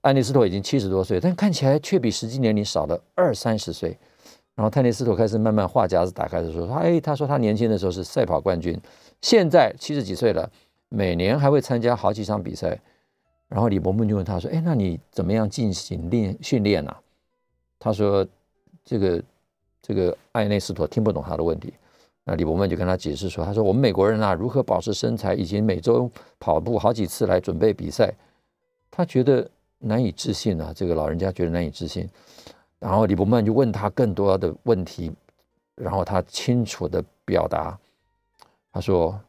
[0.00, 3.96] 艾内斯托已经七十多岁，但看起来却比实际年龄少了二三十岁。”
[4.56, 8.76] 然后泰内斯托开始慢慢话匣子打开的时候，他哎，他说他年轻的时候是赛跑冠军，
[9.22, 10.50] 现在七十几岁了，
[10.88, 12.76] 每年还会参加好几场比赛。
[13.46, 16.92] 然后李伯木就问他说：“哎，那你怎么样进行练训练呢？”
[17.78, 18.26] 他说
[18.84, 19.22] ：“这个
[19.80, 21.72] 这个艾内斯托听不懂他的问题。”
[22.30, 28.14] 那李伯曼就跟他解释说：“他说我们美国人啊，如何保持身材，以及每周跑步好几次来准备比赛，
[28.88, 32.08] 他觉得难以置信啊，这个老人家觉得难以置信。”
[32.78, 35.10] 然后李伯曼就问他更多的问题，
[35.74, 37.76] 然后他清楚的表达，
[38.72, 39.20] 他说：“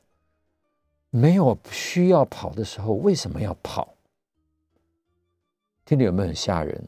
[1.10, 3.96] 没有需要跑的时候，为什么要跑？
[5.86, 6.88] 听听有没有很吓人？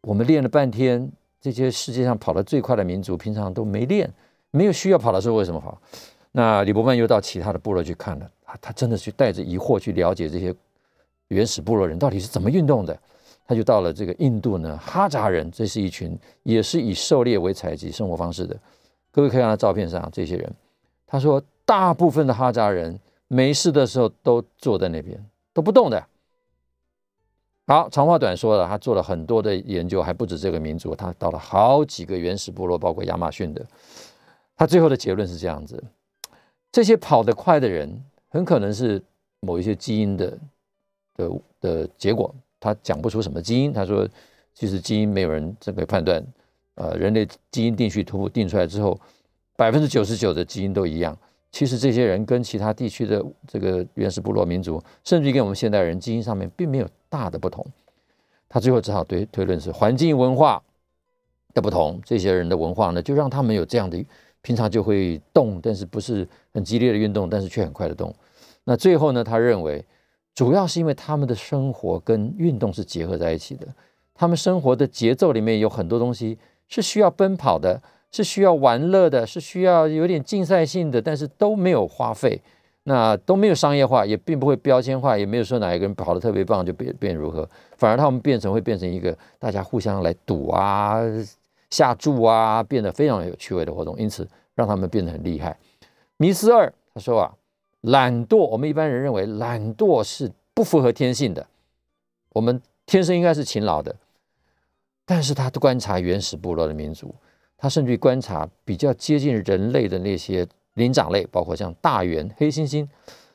[0.00, 1.08] 我们练了半天，
[1.40, 4.12] 这些世界上跑得最快的民族，平常都没练，
[4.54, 5.76] 没有需要跑的时候，为什么跑？”
[6.30, 10.54] 那李伯曼又到其他的部落去看了，他他真的去带着疑惑去了解这些
[11.28, 12.98] 原始部落人到底是怎么运动的。
[13.46, 18.56] 他就到了这个印度呢，哈扎人，这是一群也是以狩猎为采集生活方式的。
[19.12, 20.50] 各位可以看到照片上这些人，
[21.06, 26.02] 他说大部分的哈扎人没事的时候都坐在那边都不动的。
[27.66, 33.64] 好，长话短说了，他做了很多的研究，还不止这个民族，他到了好几个原始部落，包括亚马逊的。
[34.56, 35.82] 他最后的结论是这样子：
[36.70, 39.02] 这些跑得快的人，很可能是
[39.40, 40.38] 某一些基因的
[41.14, 42.34] 的的结果。
[42.60, 44.08] 他讲不出什么基因，他说，
[44.54, 46.24] 其实基因没有人这个判断，
[46.76, 48.98] 呃，人类基因定序图定出来之后，
[49.54, 51.14] 百分之九十九的基因都一样。
[51.52, 57.64] 其实这些人跟其他地区的这个原始部落民族，甚至于跟我们现代人基因上面并没有大的不同。
[58.48, 60.62] 他最后只好推推论是环境文化
[61.52, 64.02] 的不同，这些人的文化呢，就让他们有这样的
[64.44, 68.14] 平常就会动，但是不是很激烈的运动，但是却很快的动。
[68.62, 69.84] 那最后呢，他认为。
[70.36, 73.68] 主要是因为他们的生活跟运动是结合在一起的，
[74.12, 77.80] 他们生活的节奏里面有很多东西是需要奔跑的，
[78.10, 82.42] 是需要玩乐的，是需要有点竞赛性的，但是都没有花费，
[82.82, 90.96] 那都没有商业化，也并不会标签化，也没有说哪一个人跑得特别棒就变变如何，反而他们变成会变成一个大家互相来赌啊、
[91.70, 95.58] 下注啊，变得非常有趣味的活动，因此让他们变得很厉害。
[96.16, 97.34] 迷思二，他说啊。
[97.86, 101.46] 懒惰，我们一般人认为懒惰是不符合天性的，
[102.30, 103.94] 我们天生应该是勤劳的。
[105.04, 107.14] 但是他观察原始部落的民族，
[107.58, 112.88] 他甚至于观察比较接近人类的那些灵长类，包括像大猿、黑猩猩，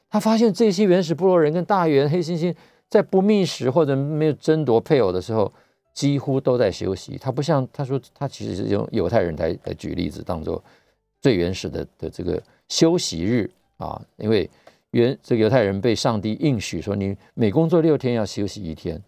[0.09, 2.51] 他发现这些原始部落人跟大猿、黑猩猩
[2.89, 5.53] 在不觅食或者没有争夺配偶的时候，
[5.99, 7.17] 几乎都在休息。
[7.17, 10.63] 他不像他说，他其实是用犹太人来来举例子，当做
[11.19, 13.51] 最原始的的这个休息日。
[13.75, 14.49] 啊，因为
[14.91, 19.01] 原这个犹太人被上帝应许说，你每工作六天要休息一天，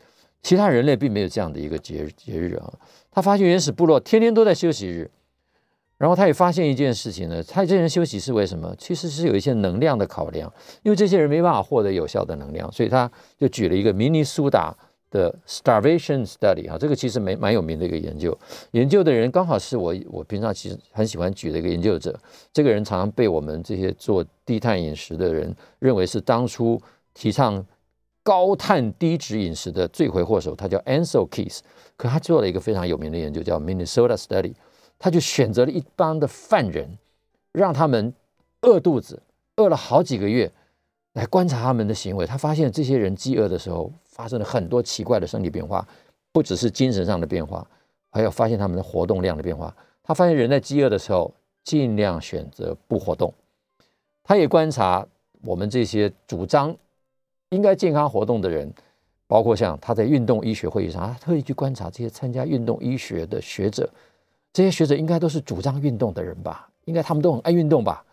[0.43, 2.73] 其他人类并没有这样的一个节日节日啊。
[3.09, 5.09] 他发现原始部落天天都在休息日，
[5.97, 8.75] 然后他也发现一件事情呢，他这些人休息是为什么？
[8.77, 10.51] 其实是有一些能量的考量，
[10.83, 14.75] 因为这些人没办法获得有效的能量，所以他就举了一个明尼苏达。
[15.11, 18.35] 的 starvation study 啊，这个其实蛮蛮有名的一个研究，
[18.71, 22.17] 研究的人刚好是我我平常其实很喜欢举的一个研究者，
[22.53, 26.81] 这个人常常被我们这些做低碳饮食的人认为是当初
[27.13, 27.63] 提倡
[28.23, 31.59] 高碳低脂饮食的罪魁祸首，他叫 Ansel Keys，
[31.97, 34.53] 可他做了一个非常有名的研究叫 Minnesota study，
[34.97, 36.97] 他就选择了一帮的犯人，
[37.51, 38.13] 让他们
[38.61, 39.21] 饿肚子，
[39.57, 40.49] 饿了好几个月，
[41.13, 43.91] 来观察他们的行为，他发现这些人饥饿的时候。
[44.11, 45.85] 发生了很多奇怪的生理变化，
[46.31, 47.65] 不只是精神上的变化，
[48.11, 49.75] 还有发现他们的活动量的变化。
[50.03, 53.33] 他发现人在饥饿的时候尽量选择不活动。
[54.23, 55.05] 他也观察
[55.41, 56.75] 我们这些主张
[57.49, 58.71] 应该健康活动的人，
[59.27, 63.89] 包括像他在运动医学会议上，他特意去观察这些参加运动医学的学者，
[64.53, 66.69] 这些学者应该都是主张运动的人吧？
[66.85, 68.03] 应该他们都很爱运动吧？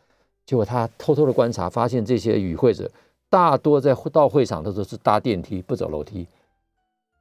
[0.47, 2.91] 结果他偷偷的观察，发现这些与会者
[3.31, 6.27] 大多在到会场的时候是搭电梯不走楼梯，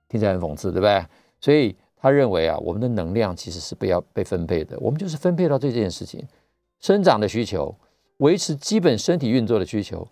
[0.08, 1.06] 听起来很讽刺，对不对？
[1.40, 6.26] 所以他认为啊，我们的能量其实是被要被分配的，我们就是分配到这件事情，
[6.80, 7.76] 生长的需求，
[8.18, 10.08] 维持基本身体运作的需求，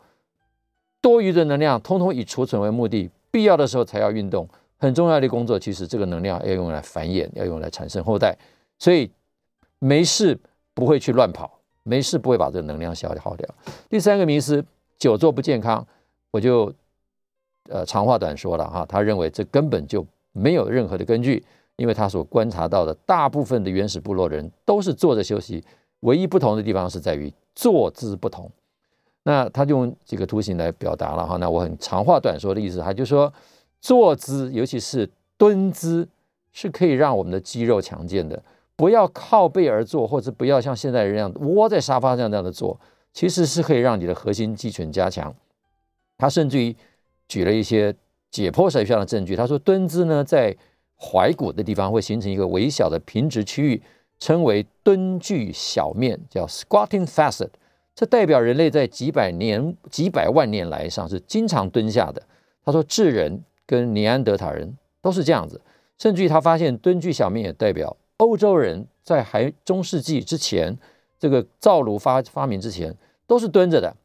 [1.01, 4.47] 多余的能量通通以储存为目的，必要的时候才要运动。
[4.77, 8.37] 很重要的工作，其实这个能量要用来繁衍，要用来产生后代，
[8.77, 9.09] 所以
[9.79, 10.37] 没事
[10.73, 13.47] 不会去乱跑，没事不会把这个能量消耗掉。
[13.89, 14.63] 第三个迷思，
[14.97, 15.85] 久坐不健康，
[16.31, 16.73] 我就
[17.69, 20.05] 呃长话短说了哈，他认为这根本就。
[20.37, 21.41] 没有任何的根据，
[21.77, 25.63] 因为他所观察到的大部分的原始部落人都是坐着休息，
[26.01, 28.51] 唯一不同的地方是在于坐姿不同。
[29.23, 31.37] 那他就用几个图形来表达了哈。
[31.37, 33.33] 那我很长话短说的意思，他就说
[33.79, 36.05] 坐姿，尤其是蹲姿，
[36.51, 38.43] 是可以让我们的肌肉强健的。
[38.75, 42.77] 不要靠背而坐，或者不要像现在人一样窝在沙发上这样的坐，
[43.15, 45.35] 其实是可以让你的核心肌群加强。
[46.19, 46.75] 他甚至于
[47.27, 47.95] 举了一些。
[48.31, 50.53] 解剖学上的证据，他说蹲姿呢，在
[50.99, 53.81] 踝骨的地方会形成一个微小的平直区域，
[54.19, 57.47] 称为蹲距小面，叫 squatting facet。
[57.95, 62.21] 这代表人类在几百年、几百万年来上是经常蹲下的。
[62.65, 65.61] 他说智人跟尼安德塔人都是这样子，
[65.97, 70.77] 甚至于他发现蹲距小面也代表欧洲人在还中世纪之前，
[71.17, 72.93] 这个灶炉发发明之前
[73.27, 73.95] 都是蹲着的。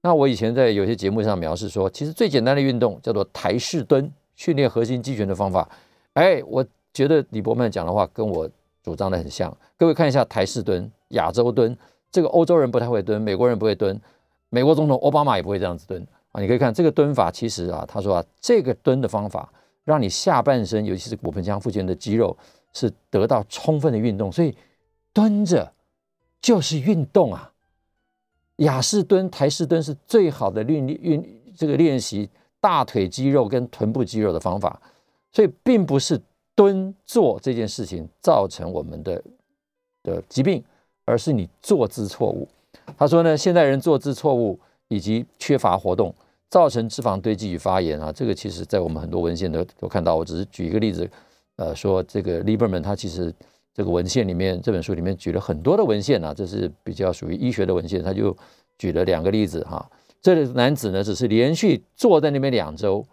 [0.00, 5.68] 那我以前在有些节目上描述说，其实最简单的运动叫做台式蹲，训练核心肌群的方法。
[6.12, 8.48] 哎，我觉得李伯曼讲的话跟我
[8.82, 9.54] 主张的很像。
[9.76, 11.76] 各位看一下台式蹲、亚洲蹲，
[12.12, 14.00] 这个欧洲人不太会蹲，美国人不会蹲，
[14.50, 16.40] 美国总统奥巴马也不会这样子蹲啊。
[16.40, 19.52] 你可以看这个蹲法，其实啊，他说啊，这个蹲的方法
[19.84, 22.36] 让你下半身，尤其是骨盆腔附近的肌肉
[22.72, 24.56] 是得到充分的运动，所以
[25.12, 25.72] 蹲着
[26.40, 27.52] 就是运动啊。
[28.58, 31.24] 雅式蹲、台式蹲是最好的练练
[31.56, 32.28] 这个练习
[32.60, 34.80] 大腿肌肉跟臀部肌肉的方法，
[35.32, 36.20] 所以并不是
[36.54, 39.22] 蹲坐这件事情造成我们的
[40.02, 40.62] 的疾病，
[41.04, 42.48] 而是你坐姿错误。
[42.96, 46.14] 他说呢，现代人坐姿错误以及缺乏活动，
[46.48, 48.12] 造成脂肪堆积与发炎啊。
[48.12, 50.16] 这个其实在我们很多文献都都看到。
[50.16, 51.08] 我只是举一个例子，
[51.56, 53.32] 呃，说这个 Lieberman 他其实。
[53.78, 58.36] 这个文献里面，这本书里面举了很多的文献啊，这是比较属于医学的文献，他就
[58.76, 59.88] 举了两个例子哈。
[60.20, 63.06] 这个男子呢，只是连续坐在那边两周，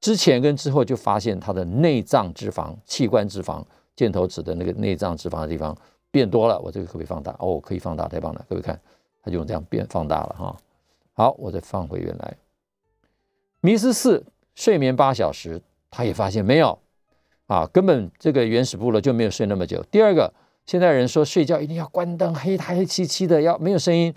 [0.00, 5.78] 之前跟之后就发现他的内脏脂肪、器官脂肪，箭头指的那个内脏脂肪的地方
[6.10, 6.58] 变多了。
[6.58, 8.76] 我这个可不可以放大哦，可以放大，太棒了，各位看，
[9.22, 10.56] 他就用这样变放大了哈。
[11.12, 12.36] 好，我再放回原来。
[13.60, 14.24] 迷思四，
[14.56, 16.76] 睡眠八小时，他也发现没有。
[17.50, 19.84] 啊，根本这个原始部落就没有睡那么久。
[19.90, 20.32] 第二个，
[20.66, 24.14] 现代人说睡觉一定要关灯，黑黑漆漆的，要没有声音。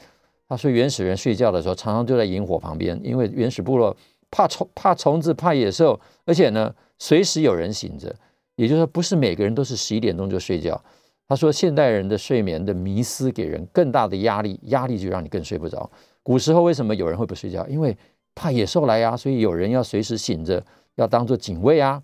[0.48, 3.98] 他说原始人睡觉的时候常常就在萤火旁边，因为原始部落
[4.30, 8.16] 怕虫、怕虫子、怕野兽，而且呢随时有人醒着。
[8.56, 10.80] 也就是说，不是每个人都是十一点钟就睡觉。
[11.28, 15.90] 他说现代人的睡眠的迷思给人更大的压力，压力就让你更睡不着。
[16.22, 17.66] 古时候为什么有人会不睡觉？
[17.68, 17.98] 因为
[18.36, 20.64] 怕野兽来呀，所以有人要随时醒着，
[20.98, 22.00] 要当做警卫啊。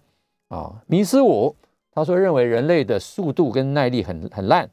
[0.50, 1.56] 啊，迷思五，
[1.92, 4.70] 他说认为人类的速度跟耐力很很烂，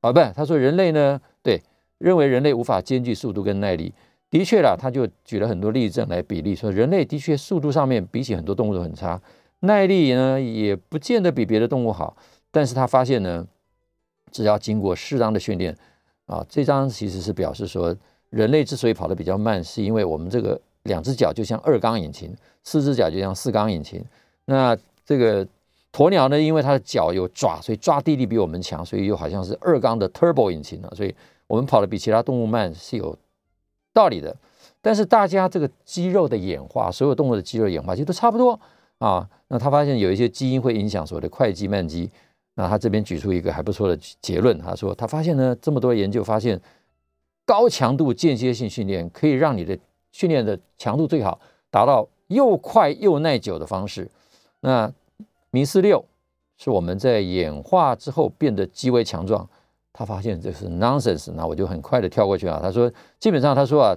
[0.00, 1.62] 啊，不，他说人类呢，对，
[1.98, 3.92] 认为人类无法兼具速度跟耐力。
[4.30, 9.20] 的确啦，他就举了很多例证来比例，说人类的确速度上面比起很多动物都很差，
[9.60, 12.16] 耐力呢也不见得比别的动物好。
[12.50, 13.46] 但是他发现呢，
[14.30, 15.76] 只要经过适当的训练，
[16.26, 17.94] 啊，这张其实是表示说，
[18.30, 24.02] 人类之所以跑得比较慢，是因为我们这个两只脚就像二缸引擎，四只脚就像四缸引擎，
[24.46, 24.74] 那。
[25.10, 25.44] 这个
[25.92, 31.12] 鸵鸟呢，因为它的脚有爪，所以抓地力比我们强，所以又好像是二缸的 turbo 引擎啊，所以
[31.48, 33.18] 我们跑的比其他动物慢是有
[33.92, 34.36] 道理的。
[34.80, 38.60] 但是大家这个肌肉的演化，所有动物的肌肉演化其实都差不多
[38.98, 39.28] 啊。
[39.48, 42.08] 那他发现有一些基因会影响所谓的快肌慢肌。
[42.54, 46.60] 那他这边举出一个还不错的结论，他说他发现呢，这么多研究发现，
[47.44, 49.76] 高强度间歇性训练可以让你的
[50.12, 54.08] 训练的强度最好，达到又快又耐久的方式。
[54.62, 54.92] 那
[55.50, 56.04] 迷思六
[56.56, 59.48] 是我们在演化之后变得极为强壮，
[59.92, 62.60] 他发现这是 nonsense，那我就很快的跳过去啊。
[62.62, 63.96] 他说，基本上他说啊，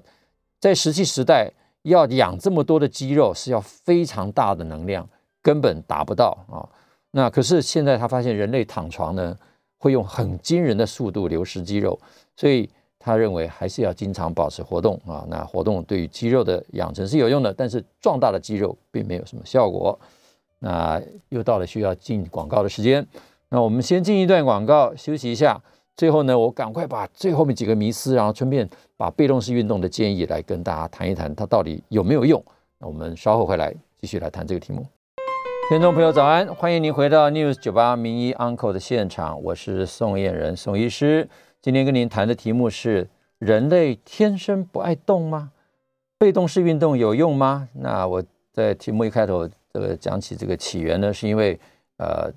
[0.60, 1.52] 在石器时代
[1.84, 5.08] 要养这么多的肌肉是要非常大的能量，
[5.42, 6.64] 根本达不到啊。
[7.12, 9.38] 那可是现在他发现人类躺床呢，
[9.78, 12.00] 会用很惊人的速度流失肌肉，
[12.36, 15.24] 所以他认为还是要经常保持活动啊。
[15.30, 20.00] 那活动对于肌肉的养成是有用的，但是壮大的肌肉并没有什么效果。
[20.64, 23.06] 那又到了需要进广告的时间，
[23.50, 25.62] 那我们先进一段广告休息一下。
[25.98, 32.42] 最后呢，我赶快把最后面几个迷思，然后顺便把被动式运动的建议来跟大家谈一谈，它到底有没有用？
[32.80, 34.86] 那我们稍后回来继续来谈这个题目。
[35.70, 41.30] 听众朋友早安，欢迎您回到 News 九八名医 Uncle 的现场，我是宋燕人宋医师。
[41.62, 43.08] 今天跟您谈的题目是：
[43.38, 45.52] 人类天生不爱动吗？
[46.18, 47.68] 被动式运动有用吗？
[47.74, 51.60] 那我在题目一开头这个讲起这个起源呢，是因为
[51.98, 52.32] 呃。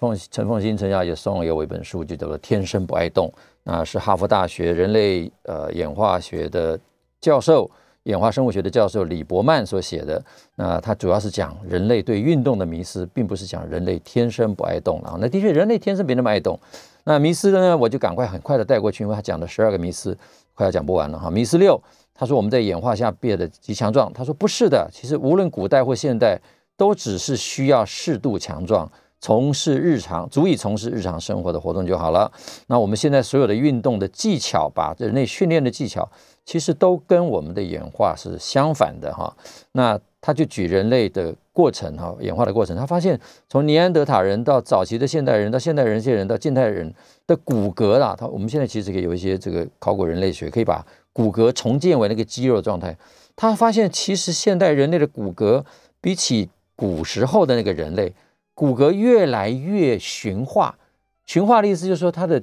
[0.00, 3.26] 凤陈凤新陈小姐送了我一本书，就叫做《天生不爱动》，
[3.64, 6.78] 那是哈佛大学人类呃演化学的
[7.20, 7.68] 教授、
[8.04, 10.24] 演化生物学的教授李伯曼所写的。
[10.54, 15.16] 那他主要是讲人类对运动的迷思，并不是讲人类天生不爱动啊。
[15.20, 16.56] 那的确，人类天生没那么爱动。
[17.02, 20.16] 那迷思呢，我就赶快很快的带过去，因为他讲的十二个迷思
[20.54, 21.28] 快要讲不完了哈。
[21.28, 21.76] 迷思六，
[22.14, 26.40] 他说我们在演化下变得极强壮，他说不是的，其实无论古代或现代，
[26.78, 28.90] 都只是需要适度强壮。
[29.20, 32.30] 从事日常足以从事日常生活的活动就好了。
[32.68, 36.08] 那我们现在所有的运动的技巧，把人类训练的技巧，
[36.44, 39.36] 其实都跟我们的演化是相反的哈。
[39.72, 43.18] 那他就举人类的过程哈，演化的过程，他发现
[43.48, 46.94] 从尼安德塔人到早期的现代人，到现代人这些人到近代人
[47.26, 52.96] 的骨骼啦，他我们现在其实可以有一些这个考古人类学，可以把骨骼重建为那个肌肉状态。
[53.34, 55.64] 他发现其实现代人类的骨骼
[56.00, 56.48] 比起
[56.78, 58.14] 古时候的那个人类。
[58.54, 60.76] 骨骼越来越驯化，
[61.24, 62.42] 驯化的意思就是说，它的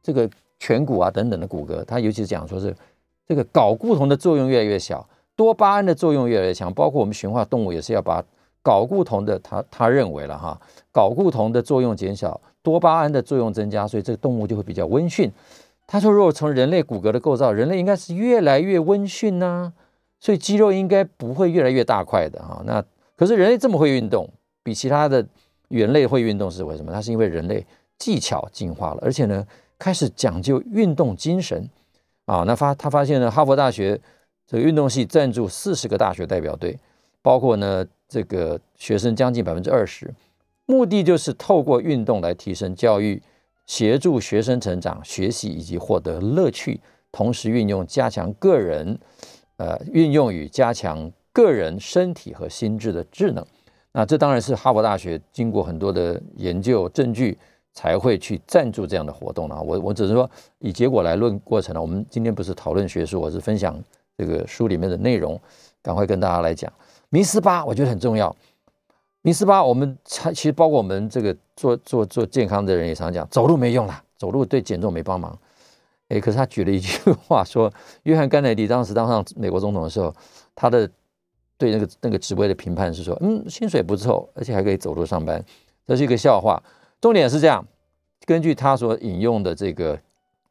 [0.00, 0.30] 这个
[0.60, 2.72] 颧骨啊等等的骨骼，它尤其是讲说是
[3.26, 6.72] 这个睾固酮的作用越来越小，多巴胺的作用越来越强。
[6.72, 8.24] 包括我们驯化动物也是要把
[8.62, 10.56] 睾固酮的，他他认为了哈，
[10.92, 15.28] 睾固酮的作用减小，多巴胺的作用增加，所以这个动物就会比较温驯。
[15.84, 19.72] 他说，如果从人类骨骼的构造，人类应该是越来越温驯呐，
[20.20, 22.62] 所以肌肉应该不会越来越大块的哈。
[22.64, 22.84] 那
[23.16, 24.28] 可是人类这么会运动，
[24.62, 25.26] 比其他的。
[25.70, 26.92] 猿类会运动是为什么？
[26.92, 27.66] 它是因为人类
[27.98, 29.44] 技巧进化了，而且呢
[29.80, 31.68] 开始讲究运动精神
[32.26, 32.44] 啊。
[32.46, 34.00] 那发他发现呢，哈佛大学
[34.46, 36.78] 这个运动系赞助四十个大学代表队，
[37.20, 40.14] 包括呢这个学生将近百分之二十，
[40.66, 43.20] 目的就是透过运动来提升教育，
[43.66, 48.96] 协助学生成长、学习以及获得乐趣，同时运用加强个人
[49.56, 53.44] 呃运用与加强个人身体和心智的智能。
[53.92, 57.36] 那这当然是哈佛大学经过很多的研究证据
[57.74, 59.60] 才会去赞助这样的活动了。
[59.60, 60.30] 我我只是说
[60.60, 61.82] 以结果来论过程了。
[61.82, 63.78] 我们今天不是讨论学术，我是分享
[64.16, 65.38] 这个书里面的内容，
[65.82, 66.72] 赶快跟大家来讲。
[67.10, 68.34] 迷思八我觉得很重要。
[69.20, 75.38] 迷思八，我们其实包括我们这个做做做健康的人也常讲，走路没用啦，走路对减重没帮忙。
[76.08, 77.70] 哎，可是他举了一句话说，
[78.04, 80.14] 约翰甘乃迪当时当上美国总统的时候，
[80.54, 80.90] 他的。
[81.58, 85.42] 对那个那个职位的评判是说，嗯，薪水不错，而且还可以走路上班，
[85.86, 86.62] 这是一个笑话。
[87.00, 87.66] 重点是这样，
[88.26, 89.98] 根据他所引用的这个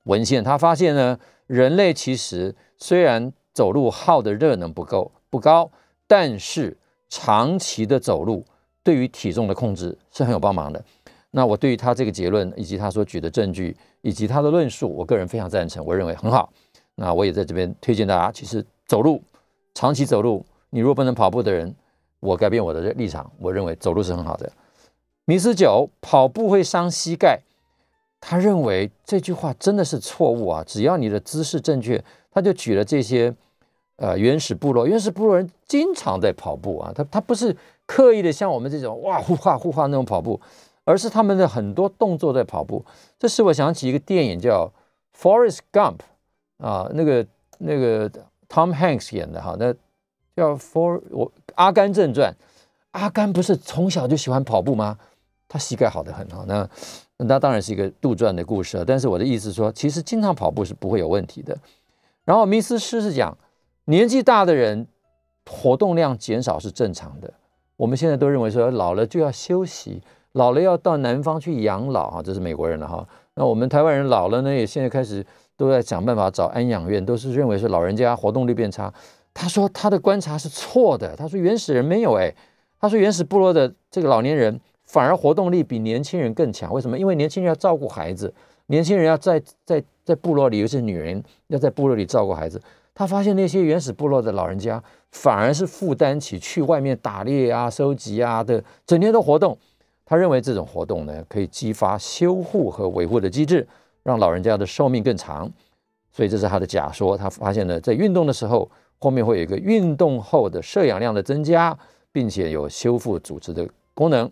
[0.04, 5.72] 文献，他发现呢，人类其实虽然走路耗的热能不够不高，
[6.08, 6.78] 但是
[7.10, 8.46] 长期的走路
[8.84, 10.84] 对于体重的控制是很有帮忙的。
[11.32, 16.52] 那我对于他这个结论以及他所举的证据以及他的论述，我个人非常赞成，我认为很好。
[16.96, 19.22] 那我也在这边推荐大家，其实走路
[19.76, 20.44] 长期走路。
[20.76, 21.74] 你如果不能跑步的人，
[22.20, 24.52] 我改变我的立场，我认为走路是很好的。
[25.24, 27.40] 迷思九，跑步会伤膝盖。
[28.20, 30.62] 他认为这句话真的是错误啊！
[30.68, 33.34] 只要你的姿势正确，他就举了这些
[33.96, 37.56] 呃原始部落，原始部落人经常在跑步啊，他他不是
[37.86, 40.42] 刻意的像我们这种哇呼哈呼哈那种跑步，
[40.84, 42.84] 而是他们的很多动作在跑步。
[43.18, 44.70] 这使我想起一个电影叫
[45.18, 46.00] 《Forest Gump》
[46.66, 47.26] 啊，那个
[47.60, 48.10] 那个
[48.50, 49.74] Tom Hanks 演的哈那。
[50.36, 52.32] 叫 For 我《阿甘正传》，
[52.92, 54.98] 阿甘不是从小就喜欢跑步吗？
[55.48, 56.44] 他膝盖好的很哈。
[56.48, 56.70] 那
[57.18, 58.84] 那当然是一个杜撰的故事了。
[58.84, 61.58] 但是我的意思说，其实经常跑步是不会有问题的。
[62.26, 63.38] 然后迷思师是讲，
[63.86, 64.88] 年纪大的人
[65.50, 67.32] 活动量减少是正常的。
[67.78, 70.02] 我们现在都认为说，老了就要休息，
[70.34, 73.08] 老了要到南方去养老啊，这是美国人了哈。
[73.36, 75.26] 那我们台湾人老了呢，也现在开始
[75.56, 78.92] 都在想办法找安养院，都是认为说老人家活动力变差。
[79.36, 81.16] 他说他的观察是错的。
[81.16, 82.34] 他说原始人没有哎，
[82.80, 86.74] 他说原始部落的这个老年人反而活动力比年轻人更强。
[86.74, 86.98] 为什么？
[86.98, 88.34] 因为年轻人要照顾孩子，
[88.68, 92.60] 年轻人要在在在部落里，尤其是女人要在部落里照顾孩子。
[92.94, 94.82] 他发现那些原始部落的老人家
[95.12, 99.58] 反而是负担起去外面打猎啊、收集啊的，整天都活动。
[100.06, 103.68] 他认为这种活动呢，可以激发修护和维护的机制，
[104.04, 105.52] 让老人家的寿命更长。
[106.14, 107.18] 所以这是他的假说。
[107.18, 108.72] 他发现呢，在运动的时候，
[109.06, 111.78] 后面会有一个运动后的摄氧量的增加，
[112.12, 114.28] 并且有修复组织的功能。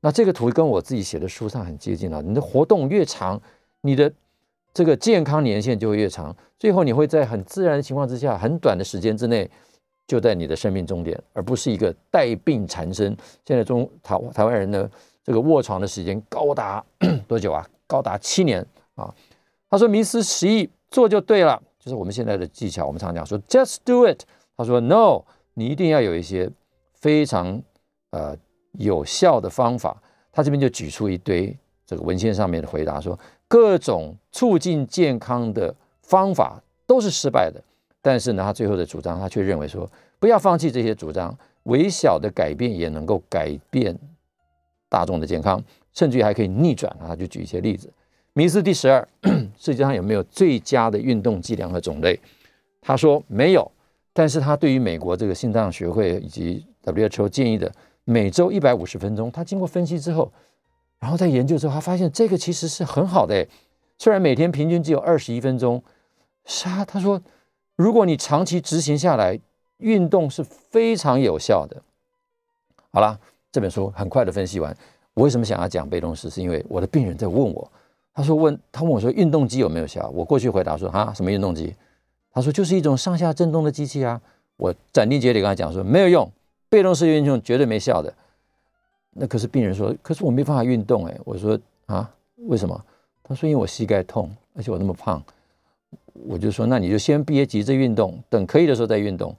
[0.00, 2.20] 那这个图跟我自己写的书上很接近了。
[2.20, 3.40] 你的活动越长，
[3.82, 4.12] 你的
[4.74, 6.36] 这个健康年限就会越长。
[6.58, 9.48] 最后你会在很自然的情况之下，很短的时间之内，
[10.08, 13.16] 就在你的生命终点，而不是一个带病缠身。
[13.44, 14.90] 现在中台台湾人呢，
[15.22, 16.84] 这个卧床的时间高达
[17.28, 17.64] 多久啊？
[17.86, 18.66] 高达七年
[18.96, 19.14] 啊！
[19.70, 20.68] 他说迷思十亿。
[20.88, 22.84] 做就对了，就是我们现在的技巧。
[22.84, 24.24] 我们常讲说，just do it。
[24.56, 25.22] 他说，no，
[25.54, 26.50] 你一定要有一些
[26.94, 27.62] 非常
[28.10, 28.36] 呃
[28.72, 30.02] 有效的方法。
[30.32, 31.56] 他这边就举出一堆
[31.86, 33.16] 这个文献上面的回答，说
[33.46, 35.72] 各种促进健康的
[36.02, 37.62] 方法都是失败的。
[38.02, 41.32] 但是呢，他最后的主张，他却认为说，不要放弃这些主张，
[41.64, 43.96] 微小的改变也能够改变
[44.88, 45.62] 大众的健康，
[45.92, 46.94] 甚至于还可以逆转。
[46.98, 47.88] 他就举一些例子。
[48.38, 49.08] 迷思第十二，
[49.56, 52.20] 世界上有没有最佳的运动剂量和种类？
[52.82, 53.72] 他说没有，
[54.12, 57.72] 但是他对于美国这个心脏学会以及 WHO 建议的
[58.04, 60.30] 每周一百五十分钟，他经过分析之后，
[60.98, 63.46] 然后在研究之后，他发现这个其实是很好的。
[63.96, 65.82] 虽然每天平均只有二十一分钟，
[66.44, 67.18] 是啊，他说
[67.74, 69.40] 如果你长期执行下来，
[69.78, 71.82] 运动是非常有效的。
[72.92, 73.18] 好了，
[73.50, 74.76] 这本书很快的分析完。
[75.14, 76.28] 我为什么想要讲被动式？
[76.28, 77.72] 是因为我的病人在问我。
[78.16, 80.08] 他说：“问他问我说，运动机有没有效？
[80.14, 81.74] 我过去回答说：啊，什么运动机？
[82.32, 84.18] 他说就是一种上下震动的机器啊。
[84.56, 86.26] 我斩钉截铁跟他讲说，没有用，
[86.70, 88.10] 被动式运动绝对没效的。
[89.10, 91.14] 那可是病人说，可是我没办法运动哎。
[91.26, 92.10] 我说啊，
[92.46, 92.82] 为什么？
[93.22, 95.22] 他说因为我膝盖痛，而且我那么胖。
[96.26, 99.36] 我就说那你就先别急着运动，等可以的时候再运动。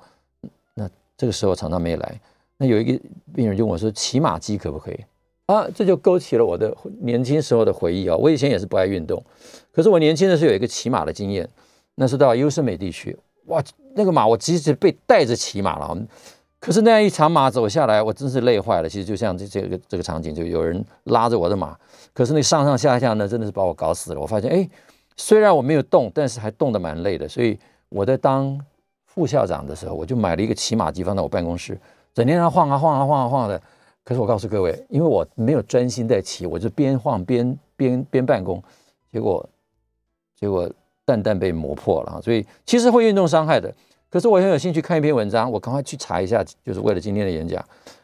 [0.76, 2.22] 那这个时候常常没来。
[2.58, 3.04] 那有一个
[3.34, 5.00] 病人就问我说，骑马机可不可以？”
[5.48, 8.16] 啊，这就勾起了我的年轻时候的回忆啊！
[8.18, 9.24] 我以前也是不爱运动，
[9.72, 11.48] 可是我年轻的时候有一个骑马的经验，
[11.96, 13.64] 那是到优胜美地区，哇，
[13.96, 15.98] 那个马我即使被带着骑马了，
[16.60, 18.90] 可是那样一场马走下来，我真是累坏了。
[18.90, 21.78] 其实就像这这个这个场景，就有人拉着我的马，
[22.14, 24.20] 可是那上上下下呢，真的是把我搞死了。
[24.20, 24.70] 我发现，哎，
[25.16, 27.26] 虽然我没有动，但是还动得蛮累的。
[27.26, 28.60] 所以我在当
[29.06, 31.80] 副校长的时候，我就买了一个骑马机放在我办公室，
[32.14, 33.62] 整天上晃啊晃啊晃啊晃的。
[34.08, 38.64] 可是我告诉各位，因为我没有专心在骑，我就边晃边边边办公，
[39.12, 39.50] 结果
[40.34, 40.72] 结果
[41.04, 43.70] 蛋蛋被磨破了所以其实会运动伤害的。
[44.10, 47.62] 可是我很有兴趣看一篇文章，我赶快去查一下，就是为了今天的演讲。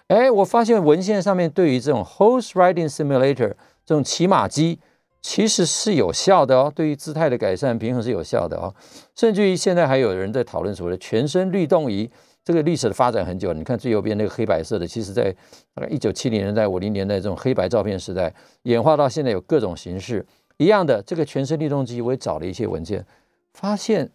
[0.07, 3.53] 哎，我发现文献上面对于这种 horse riding simulator
[3.85, 4.77] 这种骑马机
[5.21, 8.75] 其实是有效的哦，对于姿态的改善、平衡是有效的哦。
[9.15, 12.11] 甚至于现在还有人在讨论所谓的全身律动仪。
[12.45, 15.33] 这个历史的发展很久，你看最右边那个黑白色的，其实在
[15.73, 18.33] 大概一九七零年代、五零年代这种黑白照片时代，
[18.63, 20.25] 演化到现在有各种形式
[20.57, 21.01] 一样的。
[21.03, 23.05] 这个全身律动机，我也找了一些文件，
[23.53, 24.11] 发现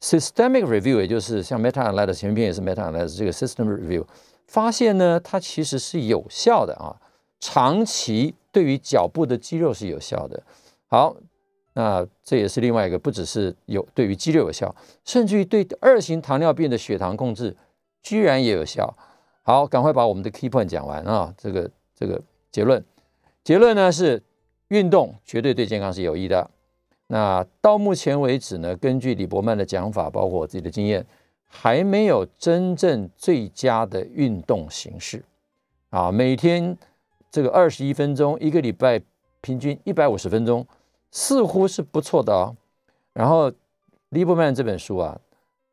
[0.00, 4.02] systemic review，也就是像 meta analysis 前面也是 meta analysis 这个 system review，
[4.46, 6.96] 发现呢，它其实是有效的啊，
[7.40, 10.42] 长期对于脚部的肌肉是有效的。
[10.86, 11.14] 好，
[11.74, 14.74] 那这也是另外一个，不只是有对于肌肉有效，
[15.04, 17.54] 甚至于对二型糖尿病的血糖控制。
[18.06, 18.96] 居然也有效，
[19.42, 21.34] 好，赶快把我们的 key point 讲完啊！
[21.36, 22.84] 这个这个结论，
[23.42, 24.22] 结论呢是
[24.68, 26.48] 运动绝对对健康是有益的。
[27.08, 31.04] 那到目前为止呢，根据李伯曼的讲法，包括我自己的经验，
[31.46, 35.24] 还没有真正最佳的运动形式
[35.90, 36.12] 啊。
[36.12, 36.78] 每天
[37.28, 39.02] 这个二十一分钟，一个礼拜
[39.40, 40.64] 平均一百五十分钟，
[41.10, 42.54] 似乎是不错的哦。
[43.12, 43.50] 然后
[44.10, 45.20] 李伯曼这本书啊。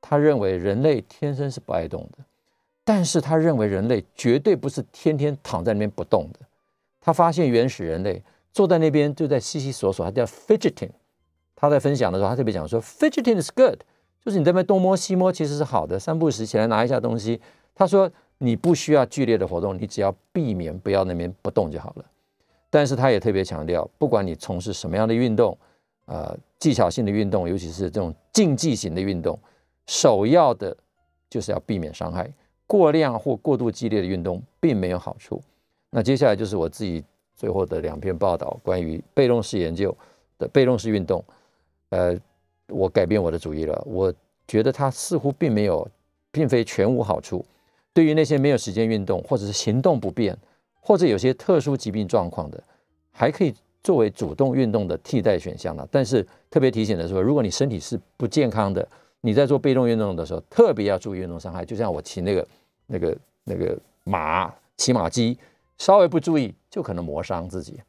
[0.06, 2.26] 他认为人类天生是不爱动的，
[2.84, 6.42] 但是他认为人类绝对不是天天躺在那边不动的。
[7.00, 10.90] 他发现原始人类坐在那边就在悉悉索索，他叫 fidgeting。
[11.56, 13.80] 他在分享的时候，他特别讲说，fidgeting is good，
[14.20, 17.40] 就是你在那边东摸西摸其实是好的，三步时起来拿一下东西。
[17.74, 22.06] 他说你不需要剧烈的活动，你只要避免不要那边不动就好了。
[22.70, 25.58] 但是他也特别强调，不管你从事什么样的运动，
[26.08, 29.40] 呃，技巧性的运动，尤其是这种竞技型的运动。
[29.88, 30.76] 首要的
[31.30, 32.32] 就是要避免伤害，
[32.68, 35.42] 过量或过度激烈的运动并没有好处。
[35.90, 37.04] 那接下来就是我自己
[37.36, 39.96] 最后的两篇报道，关于被动式研究
[40.38, 41.24] 的被动式运动。
[41.90, 42.18] 呃，
[42.70, 44.12] 我改变我的主意了，我
[44.48, 45.88] 觉得它似乎并没有，
[46.32, 47.46] 并非全无好处。
[47.94, 50.36] 对于那些没有时间运动，或者是行动不便，
[50.80, 52.64] 或者有些特殊疾病状况的，
[53.12, 53.54] 还可以
[53.84, 55.88] 作为主动运动的替代选项了。
[55.92, 58.88] 但是特别提醒的是，如果你身体是不健康的，
[59.26, 61.64] 你在做被动运动的时候，特别要注意运动伤害。
[61.64, 62.46] 就像我骑那个、
[62.88, 65.38] 那个、那个马骑马机，
[65.78, 67.80] 稍微不注意就可能磨伤自己。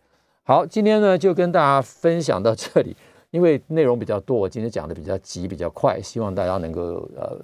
[0.45, 2.97] 好，今天呢就跟大家分享到这里，
[3.33, 7.37] 因为内容比较多，我今天讲的比较急比较快，希望大家能够呃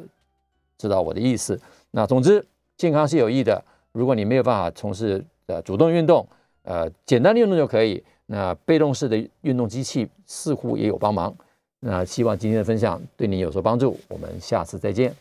[0.79, 1.61] 知道我的意思。
[1.91, 3.61] 那总之，健康是有益的。
[3.91, 6.25] 如果你没有办法从事呃主动运动，
[6.63, 8.03] 呃简单的运动就可以。
[8.27, 11.35] 那被动式的运动机器似乎也有帮忙。
[11.81, 13.99] 那希望今天的分享对你有所帮助。
[14.09, 15.15] 我们下次再见。